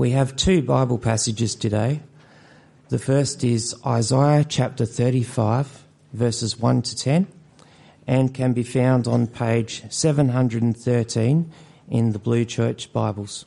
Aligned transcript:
We 0.00 0.12
have 0.12 0.34
two 0.34 0.62
Bible 0.62 0.96
passages 0.96 1.54
today. 1.54 2.00
The 2.88 2.98
first 2.98 3.44
is 3.44 3.76
Isaiah 3.84 4.46
chapter 4.48 4.86
35, 4.86 5.84
verses 6.14 6.58
1 6.58 6.80
to 6.80 6.96
10, 6.96 7.26
and 8.06 8.32
can 8.32 8.54
be 8.54 8.62
found 8.62 9.06
on 9.06 9.26
page 9.26 9.82
713 9.92 11.52
in 11.90 12.12
the 12.12 12.18
Blue 12.18 12.46
Church 12.46 12.90
Bibles. 12.94 13.44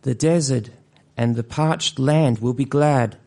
The 0.00 0.14
desert 0.14 0.70
and 1.14 1.36
the 1.36 1.44
parched 1.44 1.98
land 1.98 2.38
will 2.38 2.54
be 2.54 2.64
glad. 2.64 3.18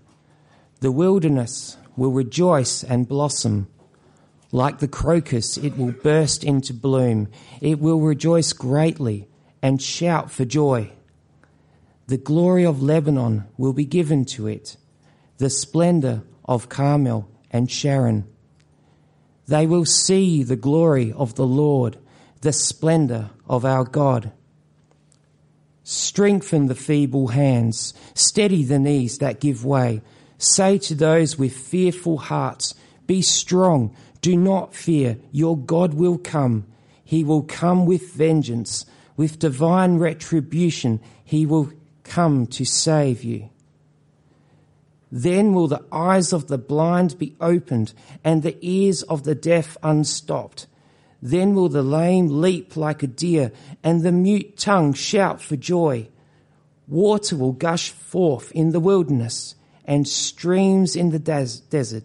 The 0.79 0.91
wilderness 0.91 1.77
will 1.95 2.11
rejoice 2.11 2.83
and 2.83 3.07
blossom. 3.07 3.67
Like 4.51 4.79
the 4.79 4.87
crocus, 4.87 5.57
it 5.57 5.77
will 5.77 5.91
burst 5.91 6.43
into 6.43 6.73
bloom. 6.73 7.27
It 7.61 7.79
will 7.79 7.99
rejoice 7.99 8.51
greatly 8.51 9.27
and 9.61 9.81
shout 9.81 10.31
for 10.31 10.45
joy. 10.45 10.91
The 12.07 12.17
glory 12.17 12.65
of 12.65 12.81
Lebanon 12.81 13.45
will 13.57 13.73
be 13.73 13.85
given 13.85 14.25
to 14.25 14.47
it, 14.47 14.77
the 15.37 15.49
splendor 15.49 16.23
of 16.45 16.69
Carmel 16.69 17.29
and 17.51 17.69
Sharon. 17.69 18.25
They 19.47 19.65
will 19.65 19.85
see 19.85 20.43
the 20.43 20.55
glory 20.55 21.11
of 21.11 21.35
the 21.35 21.47
Lord, 21.47 21.97
the 22.41 22.53
splendor 22.53 23.29
of 23.47 23.65
our 23.65 23.83
God. 23.83 24.31
Strengthen 25.83 26.67
the 26.67 26.75
feeble 26.75 27.27
hands, 27.27 27.93
steady 28.13 28.63
the 28.63 28.79
knees 28.79 29.19
that 29.19 29.39
give 29.39 29.63
way. 29.63 30.01
Say 30.37 30.77
to 30.79 30.95
those 30.95 31.37
with 31.37 31.55
fearful 31.55 32.17
hearts, 32.17 32.75
Be 33.05 33.21
strong, 33.21 33.95
do 34.21 34.35
not 34.35 34.75
fear, 34.75 35.17
your 35.31 35.57
God 35.57 35.93
will 35.93 36.17
come. 36.17 36.65
He 37.03 37.23
will 37.23 37.43
come 37.43 37.85
with 37.85 38.11
vengeance, 38.13 38.85
with 39.17 39.39
divine 39.39 39.97
retribution. 39.97 41.01
He 41.25 41.45
will 41.45 41.73
come 42.03 42.47
to 42.47 42.63
save 42.63 43.23
you. 43.23 43.49
Then 45.11 45.53
will 45.53 45.67
the 45.67 45.83
eyes 45.91 46.31
of 46.31 46.47
the 46.47 46.57
blind 46.57 47.17
be 47.17 47.35
opened 47.41 47.93
and 48.23 48.43
the 48.43 48.57
ears 48.61 49.03
of 49.03 49.23
the 49.23 49.35
deaf 49.35 49.75
unstopped. 49.81 50.67
Then 51.21 51.55
will 51.55 51.69
the 51.69 51.83
lame 51.83 52.41
leap 52.41 52.77
like 52.77 53.03
a 53.03 53.07
deer 53.07 53.51
and 53.83 54.03
the 54.03 54.11
mute 54.11 54.57
tongue 54.57 54.93
shout 54.93 55.41
for 55.41 55.55
joy. 55.55 56.09
Water 56.87 57.35
will 57.35 57.53
gush 57.53 57.89
forth 57.89 58.51
in 58.51 58.71
the 58.71 58.79
wilderness 58.79 59.55
and 59.85 60.07
streams 60.07 60.95
in 60.95 61.09
the 61.09 61.19
des- 61.19 61.61
desert. 61.69 62.03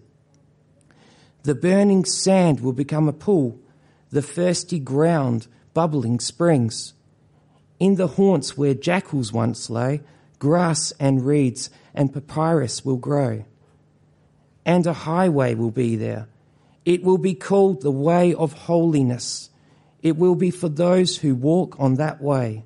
The 1.43 1.55
burning 1.57 2.05
sand 2.05 2.61
will 2.61 2.73
become 2.73 3.09
a 3.09 3.13
pool, 3.13 3.59
the 4.11 4.23
thirsty 4.23 4.79
ground 4.79 5.49
bubbling 5.75 6.21
springs. 6.21 6.95
In 7.83 7.97
the 7.97 8.07
haunts 8.07 8.57
where 8.57 8.75
jackals 8.75 9.33
once 9.33 9.69
lay, 9.69 10.03
grass 10.39 10.93
and 11.01 11.27
reeds 11.27 11.69
and 11.93 12.15
papyrus 12.15 12.85
will 12.85 12.97
grow. 12.97 13.45
And 14.65 14.87
a 14.87 14.93
highway 14.93 15.57
will 15.57 15.73
be 15.73 15.97
there. 15.97 16.29
It 16.85 17.03
will 17.03 17.19
be 17.19 17.35
called 17.35 17.83
the 17.83 17.91
way 17.91 18.35
of 18.35 18.53
holiness. 18.53 19.51
It 20.01 20.17
will 20.17 20.37
be 20.37 20.53
for 20.53 20.69
those 20.69 21.17
who 21.17 21.35
walk 21.35 21.75
on 21.81 21.97
that 21.97 22.23
way. 22.23 22.65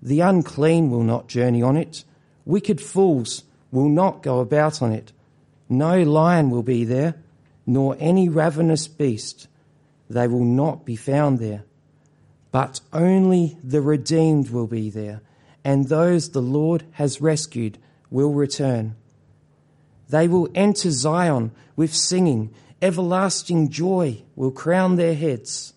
The 0.00 0.20
unclean 0.20 0.88
will 0.88 1.02
not 1.02 1.26
journey 1.26 1.60
on 1.60 1.76
it. 1.76 2.04
Wicked 2.44 2.80
fools 2.80 3.42
will 3.72 3.88
not 3.88 4.22
go 4.22 4.38
about 4.38 4.80
on 4.80 4.92
it. 4.92 5.10
No 5.68 6.00
lion 6.00 6.48
will 6.50 6.62
be 6.62 6.84
there, 6.84 7.16
nor 7.66 7.96
any 7.98 8.28
ravenous 8.28 8.86
beast. 8.86 9.48
They 10.08 10.28
will 10.28 10.44
not 10.44 10.84
be 10.84 10.94
found 10.94 11.40
there 11.40 11.64
but 12.52 12.80
only 12.92 13.56
the 13.64 13.80
redeemed 13.80 14.50
will 14.50 14.68
be 14.68 14.90
there, 14.90 15.22
and 15.64 15.88
those 15.88 16.30
the 16.30 16.42
Lord 16.42 16.84
has 16.92 17.20
rescued 17.20 17.78
will 18.10 18.32
return. 18.32 18.94
They 20.10 20.28
will 20.28 20.50
enter 20.54 20.90
Zion 20.90 21.52
with 21.74 21.94
singing, 21.94 22.54
everlasting 22.82 23.70
joy 23.70 24.22
will 24.36 24.50
crown 24.50 24.96
their 24.96 25.14
heads, 25.14 25.72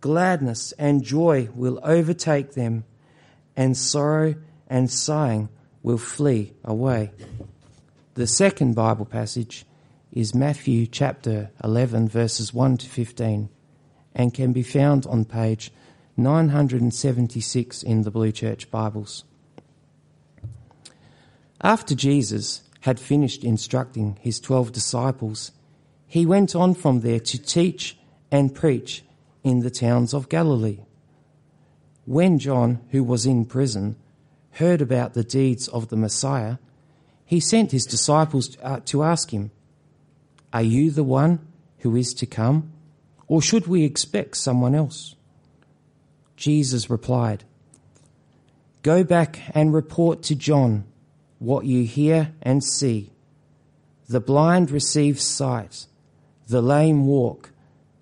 gladness 0.00 0.72
and 0.78 1.04
joy 1.04 1.50
will 1.54 1.78
overtake 1.82 2.54
them, 2.54 2.84
and 3.54 3.76
sorrow 3.76 4.34
and 4.68 4.90
sighing 4.90 5.50
will 5.82 5.98
flee 5.98 6.54
away. 6.64 7.10
The 8.14 8.26
second 8.26 8.74
Bible 8.74 9.04
passage 9.04 9.66
is 10.10 10.34
Matthew 10.34 10.86
chapter 10.86 11.50
11, 11.62 12.08
verses 12.08 12.54
1 12.54 12.78
to 12.78 12.86
15, 12.86 13.50
and 14.14 14.32
can 14.32 14.54
be 14.54 14.62
found 14.62 15.04
on 15.06 15.26
page 15.26 15.70
976 16.18 17.82
in 17.82 18.02
the 18.02 18.10
Blue 18.10 18.32
Church 18.32 18.70
Bibles. 18.70 19.24
After 21.60 21.94
Jesus 21.94 22.62
had 22.80 22.98
finished 22.98 23.44
instructing 23.44 24.16
his 24.22 24.40
twelve 24.40 24.72
disciples, 24.72 25.52
he 26.06 26.24
went 26.24 26.54
on 26.54 26.74
from 26.74 27.00
there 27.00 27.20
to 27.20 27.38
teach 27.42 27.98
and 28.30 28.54
preach 28.54 29.04
in 29.44 29.60
the 29.60 29.70
towns 29.70 30.14
of 30.14 30.30
Galilee. 30.30 30.78
When 32.06 32.38
John, 32.38 32.80
who 32.92 33.04
was 33.04 33.26
in 33.26 33.44
prison, 33.44 33.96
heard 34.52 34.80
about 34.80 35.12
the 35.12 35.24
deeds 35.24 35.68
of 35.68 35.88
the 35.88 35.96
Messiah, 35.96 36.56
he 37.26 37.40
sent 37.40 37.72
his 37.72 37.84
disciples 37.84 38.56
uh, 38.62 38.80
to 38.86 39.02
ask 39.02 39.32
him, 39.32 39.50
Are 40.52 40.62
you 40.62 40.90
the 40.90 41.04
one 41.04 41.46
who 41.80 41.94
is 41.94 42.14
to 42.14 42.26
come, 42.26 42.72
or 43.26 43.42
should 43.42 43.66
we 43.66 43.84
expect 43.84 44.36
someone 44.36 44.74
else? 44.74 45.15
Jesus 46.36 46.90
replied, 46.90 47.44
Go 48.82 49.02
back 49.02 49.40
and 49.54 49.74
report 49.74 50.22
to 50.24 50.34
John 50.34 50.84
what 51.38 51.66
you 51.66 51.84
hear 51.84 52.32
and 52.42 52.62
see. 52.62 53.10
The 54.08 54.20
blind 54.20 54.70
receive 54.70 55.20
sight, 55.20 55.86
the 56.46 56.62
lame 56.62 57.06
walk, 57.06 57.50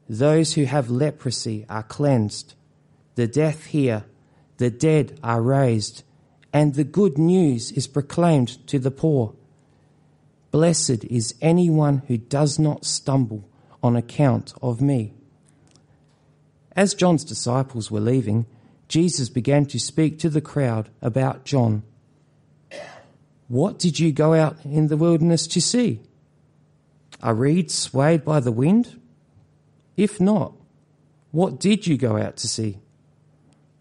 those 0.08 0.54
who 0.54 0.64
have 0.64 0.90
leprosy 0.90 1.64
are 1.68 1.82
cleansed, 1.82 2.54
the 3.14 3.26
deaf 3.26 3.64
hear, 3.66 4.04
the 4.58 4.70
dead 4.70 5.18
are 5.22 5.40
raised, 5.40 6.02
and 6.52 6.74
the 6.74 6.84
good 6.84 7.16
news 7.16 7.72
is 7.72 7.86
proclaimed 7.86 8.66
to 8.68 8.78
the 8.78 8.90
poor. 8.90 9.34
Blessed 10.50 11.04
is 11.04 11.34
anyone 11.40 12.02
who 12.06 12.18
does 12.18 12.58
not 12.58 12.84
stumble 12.84 13.48
on 13.82 13.96
account 13.96 14.52
of 14.62 14.80
me. 14.80 15.14
As 16.76 16.94
John's 16.94 17.24
disciples 17.24 17.90
were 17.90 18.00
leaving, 18.00 18.46
Jesus 18.88 19.28
began 19.28 19.66
to 19.66 19.78
speak 19.78 20.18
to 20.18 20.28
the 20.28 20.40
crowd 20.40 20.90
about 21.00 21.44
John. 21.44 21.82
What 23.48 23.78
did 23.78 23.98
you 23.98 24.12
go 24.12 24.34
out 24.34 24.56
in 24.64 24.88
the 24.88 24.96
wilderness 24.96 25.46
to 25.48 25.60
see? 25.60 26.00
A 27.22 27.32
reed 27.32 27.70
swayed 27.70 28.24
by 28.24 28.40
the 28.40 28.52
wind? 28.52 29.00
If 29.96 30.20
not, 30.20 30.52
what 31.30 31.60
did 31.60 31.86
you 31.86 31.96
go 31.96 32.16
out 32.16 32.36
to 32.38 32.48
see? 32.48 32.78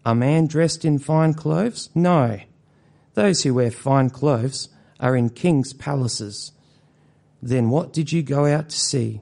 A 0.04 0.14
man 0.14 0.46
dressed 0.46 0.84
in 0.84 0.98
fine 0.98 1.34
clothes? 1.34 1.88
No. 1.94 2.40
Those 3.14 3.42
who 3.42 3.54
wear 3.54 3.70
fine 3.70 4.10
clothes 4.10 4.68
are 5.00 5.16
in 5.16 5.30
king's 5.30 5.72
palaces. 5.72 6.52
Then 7.42 7.70
what 7.70 7.92
did 7.92 8.12
you 8.12 8.22
go 8.22 8.46
out 8.46 8.70
to 8.70 8.78
see? 8.78 9.20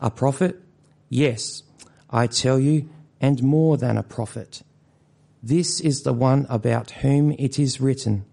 A 0.00 0.10
prophet? 0.10 0.60
Yes. 1.08 1.62
I 2.12 2.26
tell 2.26 2.58
you, 2.58 2.88
and 3.20 3.42
more 3.42 3.76
than 3.76 3.96
a 3.96 4.02
prophet. 4.02 4.62
This 5.42 5.80
is 5.80 6.02
the 6.02 6.12
one 6.12 6.46
about 6.48 6.90
whom 6.90 7.32
it 7.32 7.58
is 7.58 7.80
written 7.80 8.24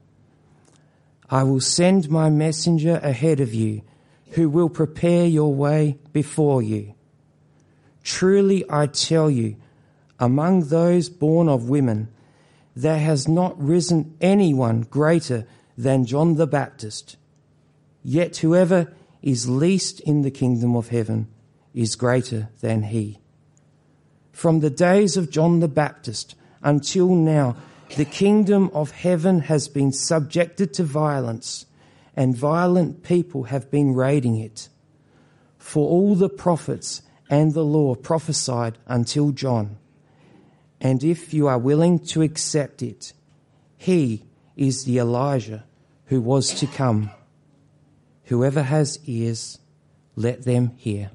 I 1.31 1.43
will 1.43 1.61
send 1.61 2.09
my 2.09 2.29
messenger 2.29 2.99
ahead 3.03 3.39
of 3.39 3.53
you, 3.53 3.83
who 4.31 4.49
will 4.49 4.69
prepare 4.69 5.27
your 5.27 5.53
way 5.53 5.99
before 6.11 6.63
you. 6.63 6.95
Truly 8.03 8.65
I 8.69 8.87
tell 8.87 9.29
you, 9.29 9.55
among 10.19 10.69
those 10.69 11.07
born 11.07 11.47
of 11.47 11.69
women, 11.69 12.09
there 12.75 12.97
has 12.97 13.27
not 13.27 13.61
risen 13.61 14.15
anyone 14.19 14.81
greater 14.81 15.45
than 15.77 16.05
John 16.05 16.35
the 16.35 16.47
Baptist. 16.47 17.15
Yet 18.03 18.37
whoever 18.37 18.91
is 19.21 19.47
least 19.47 19.99
in 20.01 20.23
the 20.23 20.31
kingdom 20.31 20.75
of 20.75 20.89
heaven 20.89 21.27
is 21.73 21.95
greater 21.95 22.49
than 22.61 22.83
he. 22.83 23.19
From 24.39 24.61
the 24.61 24.69
days 24.69 25.17
of 25.17 25.29
John 25.29 25.59
the 25.59 25.67
Baptist 25.67 26.33
until 26.63 27.09
now, 27.13 27.57
the 27.97 28.05
kingdom 28.05 28.71
of 28.73 28.91
heaven 28.91 29.41
has 29.41 29.67
been 29.67 29.91
subjected 29.91 30.73
to 30.75 30.83
violence, 30.85 31.65
and 32.15 32.37
violent 32.37 33.03
people 33.03 33.43
have 33.51 33.69
been 33.69 33.93
raiding 33.93 34.37
it. 34.37 34.69
For 35.57 35.85
all 35.85 36.15
the 36.15 36.29
prophets 36.29 37.01
and 37.29 37.53
the 37.53 37.65
law 37.65 37.95
prophesied 37.95 38.77
until 38.87 39.31
John. 39.31 39.75
And 40.79 41.03
if 41.03 41.33
you 41.33 41.47
are 41.47 41.59
willing 41.59 41.99
to 42.05 42.21
accept 42.21 42.81
it, 42.81 43.11
he 43.75 44.23
is 44.55 44.85
the 44.85 44.99
Elijah 44.99 45.65
who 46.05 46.21
was 46.21 46.53
to 46.61 46.65
come. 46.65 47.11
Whoever 48.27 48.63
has 48.63 48.99
ears, 49.05 49.59
let 50.15 50.43
them 50.43 50.71
hear. 50.77 51.11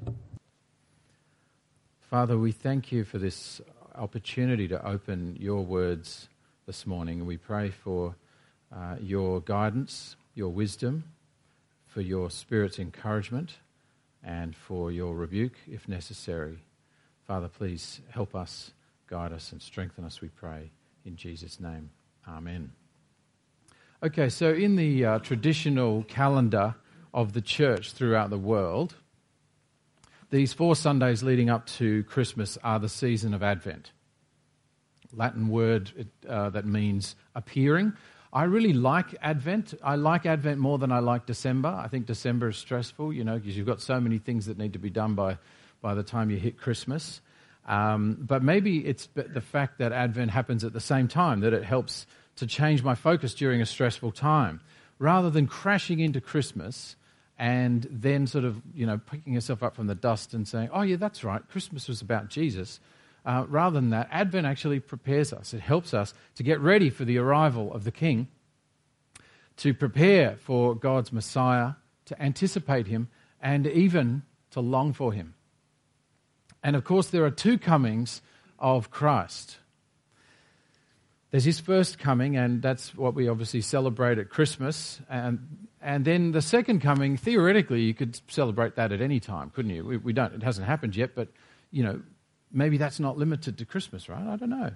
Father, 2.11 2.37
we 2.37 2.53
thank 2.53 2.93
you 2.93 3.03
for 3.03 3.19
this 3.19 3.63
opportunity 3.95 4.69
to 4.69 4.87
open 4.87 5.37
your 5.41 5.63
words 5.65 6.29
this 6.67 6.87
morning. 6.87 7.25
We 7.25 7.39
pray 7.39 7.71
for 7.71 8.15
uh, 8.71 8.97
your 9.01 9.41
guidance, 9.41 10.15
your 10.35 10.51
wisdom, 10.51 11.05
for 11.87 12.03
your 12.03 12.31
Spirit's 12.31 12.79
encouragement, 12.79 13.55
and 14.23 14.55
for 14.55 14.93
your 14.93 15.15
rebuke 15.15 15.55
if 15.67 15.89
necessary. 15.89 16.59
Father, 17.27 17.49
please 17.49 18.03
help 18.11 18.35
us, 18.35 18.73
guide 19.09 19.33
us, 19.33 19.51
and 19.53 19.63
strengthen 19.63 20.05
us, 20.05 20.21
we 20.21 20.29
pray. 20.29 20.71
In 21.07 21.17
Jesus' 21.17 21.59
name, 21.59 21.91
Amen. 22.29 22.71
Okay, 24.03 24.29
so 24.29 24.53
in 24.53 24.77
the 24.77 25.05
uh, 25.07 25.19
traditional 25.21 26.05
calendar 26.05 26.75
of 27.15 27.33
the 27.33 27.41
church 27.41 27.93
throughout 27.93 28.29
the 28.29 28.39
world, 28.39 28.95
these 30.31 30.53
four 30.53 30.77
Sundays 30.77 31.23
leading 31.23 31.51
up 31.51 31.67
to 31.67 32.05
Christmas 32.05 32.59
are 32.63 32.79
the 32.79 32.89
season 32.89 33.35
of 33.35 33.43
Advent. 33.43 33.93
Latin 35.13 35.49
word 35.49 36.09
uh, 36.29 36.51
that 36.51 36.67
means 36.67 37.15
appearing. 37.35 37.93
I 38.33 38.45
really 38.45 38.73
like 38.73 39.15
Advent. 39.23 39.75
I 39.83 39.95
like 39.95 40.27
Advent 40.27 40.59
more 40.59 40.79
than 40.79 40.91
I 40.91 40.99
like 40.99 41.25
December. 41.25 41.69
I 41.69 41.87
think 41.87 42.07
December 42.07 42.49
is 42.49 42.57
stressful, 42.57 43.13
you 43.13 43.23
know, 43.23 43.39
because 43.39 43.57
you've 43.57 43.67
got 43.67 43.81
so 43.81 44.01
many 44.01 44.19
things 44.19 44.47
that 44.47 44.59
need 44.59 44.73
to 44.73 44.81
be 44.81 44.91
done 44.91 45.15
by, 45.15 45.39
by 45.81 45.95
the 45.95 46.03
time 46.03 46.31
you 46.31 46.37
hit 46.37 46.59
Christmas. 46.59 47.21
Um, 47.67 48.19
but 48.21 48.43
maybe 48.43 48.85
it's 48.85 49.09
the 49.15 49.41
fact 49.41 49.79
that 49.79 49.93
Advent 49.93 50.33
happens 50.33 50.65
at 50.65 50.73
the 50.73 50.81
same 50.81 51.07
time 51.07 51.41
that 51.41 51.53
it 51.53 51.65
helps 51.65 52.07
to 52.37 52.47
change 52.47 52.83
my 52.83 52.97
focus 52.97 53.35
during 53.35 53.63
a 53.63 53.67
stressful 53.67 54.11
time. 54.13 54.61
Rather 54.99 55.31
than 55.31 55.47
crashing 55.47 56.01
into 56.01 56.21
Christmas, 56.21 56.97
and 57.39 57.87
then 57.91 58.27
sort 58.27 58.45
of, 58.45 58.61
you 58.75 58.87
know, 58.87 58.99
picking 58.99 59.35
yourself 59.35 59.63
up 59.63 59.75
from 59.75 59.87
the 59.87 59.95
dust 59.95 60.35
and 60.35 60.47
saying, 60.47 60.69
oh, 60.73 60.83
yeah, 60.83 60.97
that's 60.97 61.25
right, 61.25 61.47
Christmas 61.49 61.89
was 61.89 62.01
about 62.01 62.29
Jesus. 62.29 62.81
Uh, 63.25 63.45
rather 63.49 63.81
than 63.81 63.91
that, 63.91 64.09
Advent 64.11 64.47
actually 64.47 64.81
prepares 64.81 65.33
us. 65.33 65.55
It 65.55 65.61
helps 65.61 65.95
us 65.95 66.13
to 66.37 66.43
get 66.43 66.61
ready 66.61 66.91
for 66.91 67.05
the 67.05 67.19
arrival 67.19 67.73
of 67.73 67.85
the 67.85 67.91
King, 67.91 68.29
to 69.57 69.73
prepare 69.73 70.37
for 70.37 70.75
God's 70.75 71.13
Messiah, 71.13 71.73
to 72.07 72.23
anticipate 72.23 72.87
him, 72.87 73.09
and 73.41 73.67
even 73.67 74.23
to 74.51 74.61
long 74.61 74.93
for 74.93 75.13
him. 75.13 75.35
And 76.63 76.77
of 76.77 76.85
course, 76.85 77.09
there 77.09 77.25
are 77.25 77.31
two 77.31 77.59
comings 77.59 78.23
of 78.59 78.91
Christ. 78.91 79.59
There's 81.31 81.45
his 81.45 81.61
first 81.61 81.99
coming, 81.99 82.37
and 82.37 82.63
that's 82.63 82.95
what 82.95 83.15
we 83.15 83.29
obviously 83.29 83.61
celebrate 83.61 84.19
at 84.19 84.29
Christmas. 84.29 85.01
And 85.11 85.67
and 85.85 86.07
then 86.07 86.33
the 86.33 86.41
second 86.41 86.81
coming, 86.81 87.19
theoretically, 87.19 87.83
you 87.83 87.93
could 87.93 88.19
celebrate 88.29 88.75
that 88.77 88.91
at 88.91 89.03
any 89.03 89.21
time, 89.21 89.51
couldn't 89.51 89.71
you? 89.71 89.85
We, 89.85 89.97
we, 89.99 90.13
don't. 90.15 90.33
It 90.33 90.43
hasn't 90.43 90.67
happened 90.67 90.97
yet, 90.97 91.15
but 91.15 91.29
you 91.71 91.85
know, 91.85 92.01
maybe 92.51 92.79
that's 92.79 92.99
not 92.99 93.19
limited 93.19 93.59
to 93.59 93.67
Christmas, 93.67 94.09
right? 94.09 94.27
I 94.27 94.37
don't 94.37 94.49
know. 94.49 94.71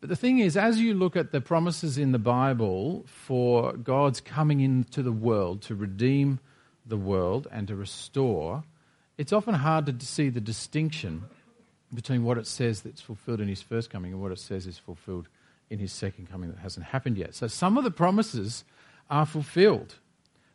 But 0.00 0.08
the 0.08 0.16
thing 0.16 0.38
is, 0.38 0.56
as 0.56 0.80
you 0.80 0.94
look 0.94 1.14
at 1.14 1.30
the 1.30 1.42
promises 1.42 1.98
in 1.98 2.12
the 2.12 2.18
Bible 2.18 3.04
for 3.06 3.74
God's 3.74 4.22
coming 4.22 4.60
into 4.60 5.02
the 5.02 5.12
world 5.12 5.60
to 5.62 5.74
redeem 5.74 6.40
the 6.86 6.96
world 6.96 7.46
and 7.52 7.68
to 7.68 7.76
restore, 7.76 8.64
it's 9.18 9.32
often 9.32 9.54
hard 9.54 9.86
to 9.86 10.06
see 10.06 10.30
the 10.30 10.40
distinction 10.40 11.24
between 11.92 12.24
what 12.24 12.38
it 12.38 12.46
says 12.46 12.80
that's 12.80 13.02
fulfilled 13.02 13.42
in 13.42 13.48
his 13.48 13.60
first 13.60 13.90
coming 13.90 14.12
and 14.12 14.22
what 14.22 14.32
it 14.32 14.38
says 14.38 14.66
is 14.66 14.78
fulfilled 14.78 15.28
in 15.68 15.78
his 15.78 15.92
second 15.92 16.30
coming 16.30 16.50
that 16.50 16.58
hasn't 16.60 16.86
happened 16.86 17.18
yet. 17.18 17.34
So 17.34 17.46
some 17.46 17.76
of 17.76 17.84
the 17.84 17.90
promises 17.90 18.64
are 19.10 19.26
fulfilled 19.26 19.94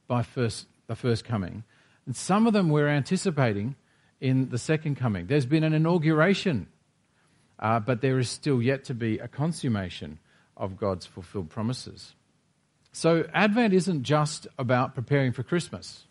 by 0.07 0.23
first, 0.23 0.67
the 0.87 0.95
first 0.95 1.25
coming. 1.25 1.63
And 2.05 2.15
some 2.15 2.47
of 2.47 2.53
them 2.53 2.69
we're 2.69 2.87
anticipating 2.87 3.75
in 4.19 4.49
the 4.49 4.57
second 4.57 4.95
coming. 4.95 5.27
There's 5.27 5.45
been 5.45 5.63
an 5.63 5.73
inauguration, 5.73 6.67
uh, 7.59 7.79
but 7.79 8.01
there 8.01 8.17
is 8.17 8.29
still 8.29 8.61
yet 8.61 8.85
to 8.85 8.93
be 8.93 9.19
a 9.19 9.27
consummation 9.27 10.19
of 10.55 10.77
God's 10.77 11.05
fulfilled 11.05 11.49
promises. 11.49 12.15
So, 12.91 13.27
Advent 13.33 13.73
isn't 13.73 14.03
just 14.03 14.47
about 14.57 14.95
preparing 14.95 15.31
for 15.31 15.43
Christmas, 15.43 16.05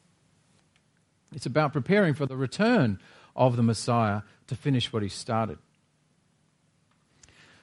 it's 1.34 1.46
about 1.46 1.72
preparing 1.72 2.14
for 2.14 2.26
the 2.26 2.36
return 2.36 3.00
of 3.34 3.56
the 3.56 3.62
Messiah 3.62 4.22
to 4.46 4.54
finish 4.54 4.92
what 4.92 5.02
he 5.02 5.08
started. 5.08 5.58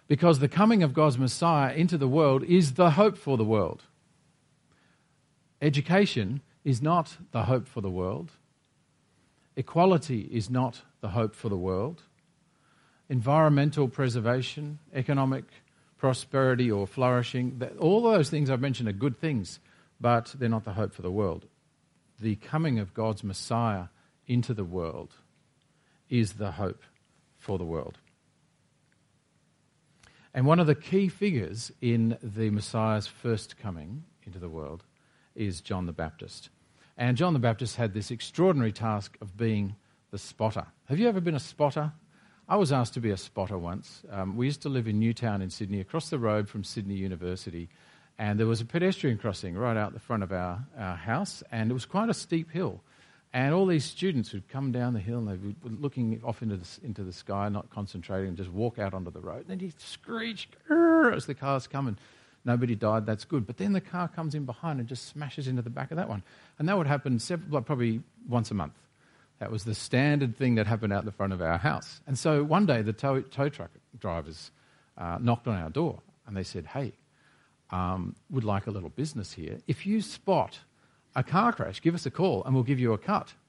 Because 0.07 0.39
the 0.39 0.49
coming 0.49 0.83
of 0.83 0.93
God's 0.93 1.17
Messiah 1.17 1.73
into 1.73 1.97
the 1.97 2.07
world 2.07 2.43
is 2.43 2.73
the 2.73 2.91
hope 2.91 3.17
for 3.17 3.37
the 3.37 3.45
world. 3.45 3.83
Education 5.63 6.41
is 6.65 6.81
not 6.81 7.15
the 7.31 7.43
hope 7.43 7.69
for 7.69 7.79
the 7.79 7.89
world. 7.89 8.33
Equality 9.55 10.27
is 10.29 10.49
not 10.49 10.81
the 10.99 11.07
hope 11.07 11.33
for 11.33 11.47
the 11.47 11.57
world. 11.57 12.03
Environmental 13.07 13.87
preservation, 13.87 14.79
economic 14.93 15.45
prosperity 15.97 16.69
or 16.69 16.85
flourishing, 16.85 17.61
all 17.79 18.01
those 18.01 18.29
things 18.29 18.49
I've 18.49 18.59
mentioned 18.59 18.89
are 18.89 18.93
good 18.93 19.17
things, 19.17 19.61
but 20.01 20.35
they're 20.37 20.49
not 20.49 20.65
the 20.65 20.73
hope 20.73 20.93
for 20.93 21.01
the 21.01 21.09
world. 21.09 21.45
The 22.19 22.35
coming 22.35 22.77
of 22.77 22.93
God's 22.93 23.23
Messiah 23.23 23.85
into 24.27 24.53
the 24.53 24.65
world 24.65 25.15
is 26.09 26.33
the 26.33 26.51
hope 26.51 26.83
for 27.37 27.57
the 27.57 27.63
world. 27.63 27.99
And 30.33 30.45
one 30.45 30.59
of 30.59 30.67
the 30.67 30.75
key 30.75 31.07
figures 31.07 31.71
in 31.79 32.17
the 32.21 32.49
Messiah's 32.49 33.07
first 33.07 33.55
coming 33.57 34.03
into 34.25 34.39
the 34.39 34.49
world 34.49 34.83
is 35.35 35.61
John 35.61 35.85
the 35.85 35.93
Baptist. 35.93 36.49
And 36.97 37.17
John 37.17 37.33
the 37.33 37.39
Baptist 37.39 37.75
had 37.75 37.93
this 37.93 38.11
extraordinary 38.11 38.71
task 38.71 39.17
of 39.21 39.35
being 39.35 39.75
the 40.11 40.17
spotter. 40.17 40.65
Have 40.85 40.99
you 40.99 41.07
ever 41.07 41.21
been 41.21 41.35
a 41.35 41.39
spotter? 41.39 41.91
I 42.47 42.55
was 42.57 42.71
asked 42.71 42.93
to 42.95 42.99
be 42.99 43.09
a 43.09 43.17
spotter 43.17 43.57
once. 43.57 44.03
Um, 44.11 44.35
we 44.35 44.45
used 44.45 44.61
to 44.63 44.69
live 44.69 44.87
in 44.87 44.99
Newtown 44.99 45.41
in 45.41 45.49
Sydney, 45.49 45.79
across 45.79 46.09
the 46.09 46.19
road 46.19 46.49
from 46.49 46.63
Sydney 46.63 46.95
University, 46.95 47.69
and 48.19 48.39
there 48.39 48.45
was 48.45 48.61
a 48.61 48.65
pedestrian 48.65 49.17
crossing 49.17 49.55
right 49.55 49.77
out 49.77 49.93
the 49.93 49.99
front 49.99 50.23
of 50.23 50.31
our, 50.31 50.63
our 50.77 50.95
house, 50.95 51.41
and 51.51 51.71
it 51.71 51.73
was 51.73 51.85
quite 51.85 52.09
a 52.09 52.13
steep 52.13 52.51
hill. 52.51 52.81
And 53.35 53.55
all 53.55 53.65
these 53.65 53.85
students 53.85 54.31
would 54.33 54.47
come 54.47 54.71
down 54.71 54.93
the 54.93 54.99
hill 54.99 55.17
and 55.17 55.27
they 55.27 55.37
were 55.37 55.75
looking 55.75 56.21
off 56.23 56.43
into 56.43 56.57
the, 56.57 56.67
into 56.83 57.03
the 57.03 57.11
sky, 57.11 57.49
not 57.49 57.71
concentrating, 57.71 58.27
and 58.27 58.37
just 58.37 58.51
walk 58.51 58.77
out 58.77 58.93
onto 58.93 59.09
the 59.09 59.19
road. 59.19 59.39
And 59.39 59.47
then 59.47 59.59
he'd 59.59 59.81
screech 59.81 60.47
as 61.11 61.25
the 61.25 61.33
cars 61.33 61.65
come 61.65 61.87
and 61.87 61.97
nobody 62.45 62.75
died, 62.75 63.05
that's 63.05 63.25
good. 63.25 63.45
But 63.47 63.57
then 63.57 63.73
the 63.73 63.81
car 63.81 64.07
comes 64.07 64.35
in 64.35 64.45
behind 64.45 64.79
and 64.79 64.87
just 64.87 65.07
smashes 65.07 65.47
into 65.47 65.61
the 65.61 65.69
back 65.69 65.91
of 65.91 65.97
that 65.97 66.09
one. 66.09 66.23
And 66.59 66.67
that 66.67 66.77
would 66.77 66.87
happen 66.87 67.19
several, 67.19 67.51
like 67.51 67.65
probably 67.65 68.01
once 68.27 68.51
a 68.51 68.53
month. 68.53 68.73
That 69.39 69.51
was 69.51 69.63
the 69.63 69.75
standard 69.75 70.37
thing 70.37 70.55
that 70.55 70.67
happened 70.67 70.93
out 70.93 71.05
the 71.05 71.11
front 71.11 71.33
of 71.33 71.41
our 71.41 71.57
house. 71.57 72.01
And 72.07 72.17
so 72.17 72.43
one 72.43 72.65
day 72.65 72.81
the 72.81 72.93
tow, 72.93 73.21
tow 73.21 73.49
truck 73.49 73.71
drivers 73.99 74.51
uh, 74.97 75.17
knocked 75.19 75.47
on 75.47 75.55
our 75.55 75.69
door 75.69 75.99
and 76.27 76.37
they 76.37 76.43
said, 76.43 76.65
Hey, 76.65 76.93
um, 77.71 78.15
would 78.29 78.43
like 78.43 78.67
a 78.67 78.71
little 78.71 78.89
business 78.89 79.33
here. 79.33 79.57
If 79.67 79.85
you 79.85 80.01
spot 80.01 80.59
a 81.15 81.23
car 81.23 81.51
crash, 81.51 81.81
give 81.81 81.95
us 81.95 82.05
a 82.05 82.11
call 82.11 82.43
and 82.43 82.53
we'll 82.53 82.63
give 82.63 82.79
you 82.79 82.93
a 82.93 82.97
cut. 82.97 83.33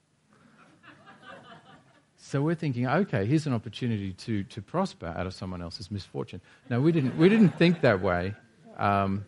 So 2.17 2.41
we're 2.41 2.55
thinking, 2.55 2.87
okay, 2.87 3.23
here's 3.27 3.45
an 3.45 3.53
opportunity 3.53 4.13
to, 4.13 4.43
to 4.45 4.59
prosper 4.59 5.13
out 5.15 5.27
of 5.27 5.35
someone 5.35 5.61
else's 5.61 5.91
misfortune. 5.91 6.41
No, 6.71 6.81
we 6.81 6.91
didn't, 6.91 7.15
we 7.19 7.29
didn't 7.29 7.55
think 7.59 7.81
that 7.81 8.01
way. 8.01 8.33
Um, 8.77 9.25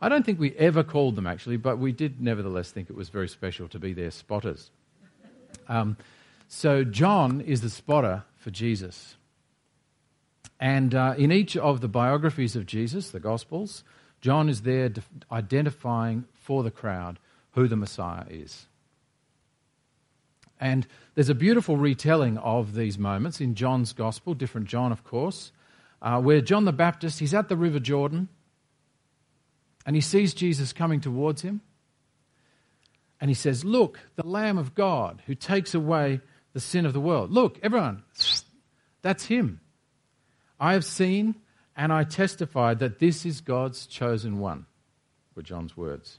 I 0.00 0.08
don't 0.08 0.24
think 0.24 0.38
we 0.38 0.54
ever 0.54 0.84
called 0.84 1.16
them 1.16 1.26
actually, 1.26 1.56
but 1.56 1.78
we 1.78 1.92
did 1.92 2.20
nevertheless 2.20 2.70
think 2.70 2.88
it 2.88 2.96
was 2.96 3.08
very 3.08 3.28
special 3.28 3.68
to 3.68 3.78
be 3.78 3.92
their 3.92 4.10
spotters. 4.10 4.70
Um, 5.68 5.96
so 6.46 6.84
John 6.84 7.40
is 7.40 7.60
the 7.60 7.70
spotter 7.70 8.24
for 8.36 8.50
Jesus. 8.50 9.16
And 10.60 10.94
uh, 10.94 11.14
in 11.16 11.30
each 11.30 11.56
of 11.56 11.80
the 11.80 11.88
biographies 11.88 12.56
of 12.56 12.66
Jesus, 12.66 13.10
the 13.10 13.20
Gospels, 13.20 13.84
John 14.20 14.48
is 14.48 14.62
there 14.62 14.90
identifying 15.30 16.24
for 16.34 16.62
the 16.62 16.70
crowd 16.70 17.18
who 17.52 17.68
the 17.68 17.76
Messiah 17.76 18.24
is. 18.28 18.66
And 20.60 20.86
there's 21.14 21.28
a 21.28 21.34
beautiful 21.34 21.76
retelling 21.76 22.38
of 22.38 22.74
these 22.74 22.98
moments 22.98 23.40
in 23.40 23.54
John's 23.54 23.92
Gospel, 23.92 24.34
different 24.34 24.66
John, 24.66 24.90
of 24.90 25.04
course, 25.04 25.52
uh, 26.02 26.20
where 26.20 26.40
John 26.40 26.64
the 26.64 26.72
Baptist, 26.72 27.20
he's 27.20 27.34
at 27.34 27.48
the 27.48 27.56
River 27.56 27.78
Jordan 27.78 28.28
and 29.88 29.96
he 29.96 30.02
sees 30.02 30.34
Jesus 30.34 30.74
coming 30.74 31.00
towards 31.00 31.40
him. 31.40 31.62
And 33.22 33.30
he 33.30 33.34
says, 33.34 33.64
Look, 33.64 33.98
the 34.16 34.26
Lamb 34.26 34.58
of 34.58 34.74
God 34.74 35.22
who 35.24 35.34
takes 35.34 35.74
away 35.74 36.20
the 36.52 36.60
sin 36.60 36.84
of 36.84 36.92
the 36.92 37.00
world. 37.00 37.30
Look, 37.30 37.58
everyone, 37.62 38.02
that's 39.00 39.24
him. 39.24 39.62
I 40.60 40.74
have 40.74 40.84
seen 40.84 41.36
and 41.74 41.90
I 41.90 42.04
testify 42.04 42.74
that 42.74 42.98
this 42.98 43.24
is 43.24 43.40
God's 43.40 43.86
chosen 43.86 44.40
one, 44.40 44.66
were 45.34 45.40
John's 45.40 45.74
words. 45.74 46.18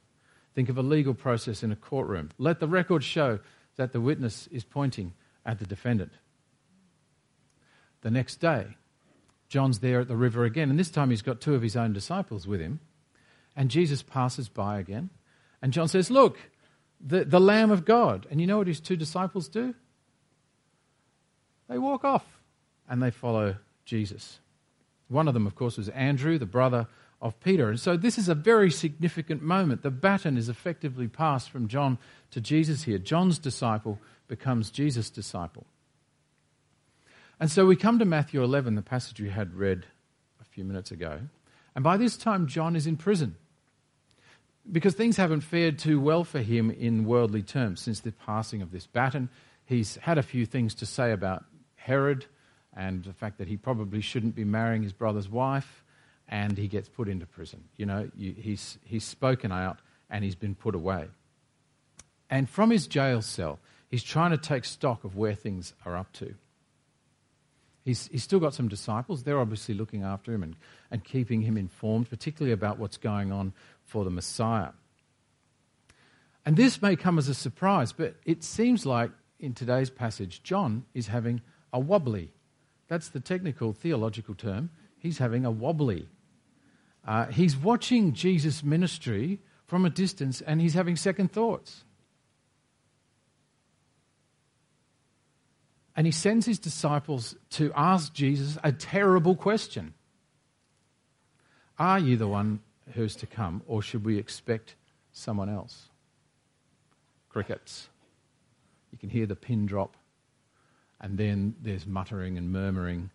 Think 0.56 0.70
of 0.70 0.80
a 0.80 0.82
legal 0.82 1.14
process 1.14 1.62
in 1.62 1.72
a 1.72 1.76
courtroom. 1.76 2.32
Let 2.40 2.60
the 2.60 2.68
record 2.68 3.04
show 3.04 3.38
that 3.76 3.94
the 3.94 4.02
witness 4.02 4.48
is 4.48 4.64
pointing 4.64 5.14
at 5.46 5.60
the 5.60 5.68
defendant. 5.68 6.14
The 8.02 8.10
next 8.10 8.38
day, 8.38 8.78
John's 9.48 9.78
there 9.78 10.00
at 10.00 10.08
the 10.08 10.18
river 10.18 10.44
again, 10.44 10.72
and 10.72 10.80
this 10.80 10.90
time 10.90 11.12
he's 11.12 11.22
got 11.22 11.40
two 11.40 11.54
of 11.54 11.62
his 11.62 11.76
own 11.76 11.94
disciples 11.94 12.48
with 12.48 12.62
him. 12.62 12.80
And 13.60 13.70
Jesus 13.70 14.02
passes 14.02 14.48
by 14.48 14.80
again. 14.80 15.10
And 15.62 15.74
John 15.74 15.90
says, 15.90 16.10
Look, 16.10 16.38
the, 17.06 17.26
the 17.26 17.42
Lamb 17.42 17.72
of 17.72 17.84
God. 17.84 18.26
And 18.32 18.40
you 18.40 18.48
know 18.48 18.58
what 18.58 18.68
his 18.68 18.80
two 18.80 18.96
disciples 18.96 19.50
do? 19.50 19.76
They 21.68 21.78
walk 21.78 22.06
off 22.06 22.26
and 22.90 23.04
they 23.04 23.12
follow 23.12 23.58
Jesus. 23.84 24.40
One 25.10 25.28
of 25.28 25.34
them, 25.34 25.46
of 25.46 25.56
course, 25.56 25.76
was 25.76 25.90
Andrew, 25.90 26.38
the 26.38 26.46
brother 26.46 26.88
of 27.22 27.38
Peter. 27.42 27.70
And 27.70 27.78
so 27.78 27.98
this 27.98 28.18
is 28.18 28.30
a 28.30 28.34
very 28.34 28.72
significant 28.72 29.42
moment. 29.42 29.84
The 29.84 29.92
baton 29.92 30.38
is 30.38 30.48
effectively 30.48 31.10
passed 31.10 31.50
from 31.50 31.68
John 31.68 31.98
to 32.32 32.40
Jesus 32.40 32.84
here. 32.84 32.98
John's 32.98 33.40
disciple 33.40 34.00
becomes 34.30 34.72
Jesus' 34.72 35.10
disciple. 35.10 35.66
And 37.42 37.52
so 37.52 37.66
we 37.66 37.76
come 37.76 38.00
to 38.00 38.06
Matthew 38.06 38.42
11, 38.42 38.76
the 38.76 38.82
passage 38.82 39.20
we 39.20 39.32
had 39.32 39.54
read 39.54 39.86
a 40.40 40.46
few 40.46 40.64
minutes 40.64 40.92
ago. 40.92 41.20
And 41.76 41.84
by 41.84 41.98
this 41.98 42.16
time, 42.16 42.48
John 42.48 42.78
is 42.78 42.88
in 42.88 42.96
prison 42.96 43.36
because 44.72 44.94
things 44.94 45.18
haven't 45.18 45.42
fared 45.42 45.80
too 45.80 46.00
well 46.00 46.24
for 46.24 46.40
him 46.40 46.70
in 46.72 47.06
worldly 47.06 47.42
terms 47.42 47.82
since 47.82 48.02
the 48.02 48.12
passing 48.12 48.62
of 48.62 48.72
this 48.72 48.88
baton. 48.88 49.30
He's 49.66 49.96
had 49.98 50.18
a 50.18 50.24
few 50.24 50.46
things 50.46 50.76
to 50.76 50.86
say 50.86 51.12
about 51.12 51.46
Herod 51.76 52.26
and 52.76 53.04
the 53.04 53.14
fact 53.14 53.38
that 53.40 53.48
he 53.48 53.58
probably 53.58 54.02
shouldn't 54.02 54.36
be 54.36 54.44
marrying 54.44 54.84
his 54.84 54.94
brother's 54.94 55.30
wife, 55.30 55.84
and 56.28 56.58
he 56.58 56.68
gets 56.68 56.88
put 56.88 57.08
into 57.08 57.26
prison. 57.26 57.64
You 57.78 57.86
know, 57.88 58.10
he's, 58.16 58.78
he's 58.86 59.04
spoken 59.04 59.52
out 59.52 59.80
and 60.10 60.24
he's 60.24 60.36
been 60.36 60.56
put 60.56 60.76
away. 60.76 61.08
And 62.30 62.48
from 62.48 62.70
his 62.70 62.86
jail 62.88 63.22
cell, 63.22 63.60
he's 63.90 64.04
trying 64.04 64.32
to 64.32 64.38
take 64.38 64.66
stock 64.66 65.04
of 65.04 65.16
where 65.16 65.34
things 65.34 65.74
are 65.86 65.98
up 65.98 66.14
to. 66.14 66.36
He's, 67.84 68.08
he's 68.12 68.24
still 68.24 68.40
got 68.40 68.54
some 68.54 68.68
disciples. 68.68 69.24
They're 69.24 69.40
obviously 69.40 69.74
looking 69.74 70.04
after 70.04 70.32
him 70.32 70.44
and, 70.44 70.56
and 70.92 71.04
keeping 71.04 71.42
him 71.42 71.58
informed, 71.58 72.10
particularly 72.10 72.52
about 72.52 72.78
what's 72.78 72.98
going 72.98 73.32
on 73.32 73.54
for 73.90 74.04
the 74.04 74.12
Messiah. 74.12 74.70
And 76.46 76.56
this 76.56 76.82
may 76.82 76.96
come 76.96 77.18
as 77.18 77.28
a 77.28 77.34
surprise, 77.34 77.92
but 77.92 78.16
it 78.24 78.44
seems 78.44 78.86
like 78.86 79.12
in 79.40 79.54
today's 79.54 79.90
passage, 79.90 80.44
John 80.44 80.86
is 80.94 81.08
having 81.08 81.42
a 81.74 81.80
wobbly. 81.80 82.32
That's 82.88 83.10
the 83.10 83.20
technical 83.20 83.74
theological 83.74 84.36
term. 84.36 84.70
He's 85.00 85.18
having 85.18 85.44
a 85.44 85.52
wobbly. 85.52 86.08
Uh, 87.06 87.26
he's 87.28 87.58
watching 87.58 88.14
Jesus' 88.14 88.64
ministry 88.64 89.40
from 89.66 89.86
a 89.86 89.90
distance 89.90 90.42
and 90.42 90.62
he's 90.62 90.74
having 90.76 90.96
second 90.96 91.32
thoughts. 91.32 91.84
And 95.96 96.06
he 96.06 96.12
sends 96.12 96.46
his 96.46 96.60
disciples 96.60 97.36
to 97.52 97.74
ask 97.76 98.14
Jesus 98.14 98.58
a 98.64 98.72
terrible 98.72 99.36
question 99.36 99.94
Are 101.78 102.00
you 102.00 102.18
the 102.18 102.28
one 102.28 102.62
who's 102.94 103.16
to 103.18 103.28
come, 103.28 103.62
or 103.68 103.82
should 103.82 104.06
we 104.06 104.18
expect 104.18 104.76
someone 105.12 105.50
else? 105.50 105.90
Crickets. 107.30 107.90
You 108.92 108.98
can 108.98 109.10
hear 109.10 109.26
the 109.26 109.36
pin 109.36 109.66
drop, 109.66 109.96
and 111.00 111.18
then 111.18 111.56
there's 111.62 111.86
muttering 111.86 112.38
and 112.38 112.52
murmuring. 112.52 113.12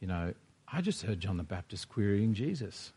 You 0.00 0.08
know, 0.08 0.34
I 0.72 0.80
just 0.80 1.02
heard 1.02 1.20
John 1.20 1.36
the 1.36 1.42
Baptist 1.42 1.88
querying 1.88 2.34
Jesus. 2.34 2.92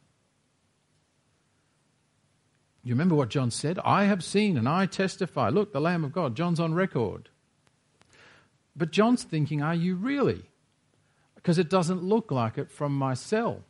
You 2.83 2.93
remember 2.93 3.15
what 3.15 3.29
John 3.29 3.49
said? 3.49 3.79
I 3.83 4.05
have 4.05 4.23
seen 4.23 4.57
and 4.57 4.69
I 4.69 4.85
testify. 4.85 5.49
Look, 5.49 5.73
the 5.73 5.81
Lamb 5.81 6.03
of 6.03 6.13
God. 6.13 6.35
John's 6.35 6.59
on 6.59 6.75
record. 6.75 7.29
But 8.75 8.91
John's 8.91 9.23
thinking, 9.23 9.61
Are 9.63 9.73
you 9.73 9.95
really? 9.95 10.43
Because 11.33 11.57
it 11.57 11.69
doesn't 11.69 12.03
look 12.03 12.31
like 12.31 12.57
it 12.59 12.71
from 12.71 12.95
my 12.95 13.15
cell. 13.15 13.63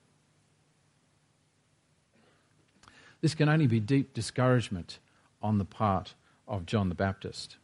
This 3.25 3.33
can 3.33 3.49
only 3.49 3.65
be 3.65 3.79
deep 3.79 4.13
discouragement 4.13 4.99
on 5.41 5.57
the 5.57 5.65
part 5.65 6.13
of 6.47 6.67
John 6.67 6.89
the 6.89 6.93
Baptist. 6.93 7.57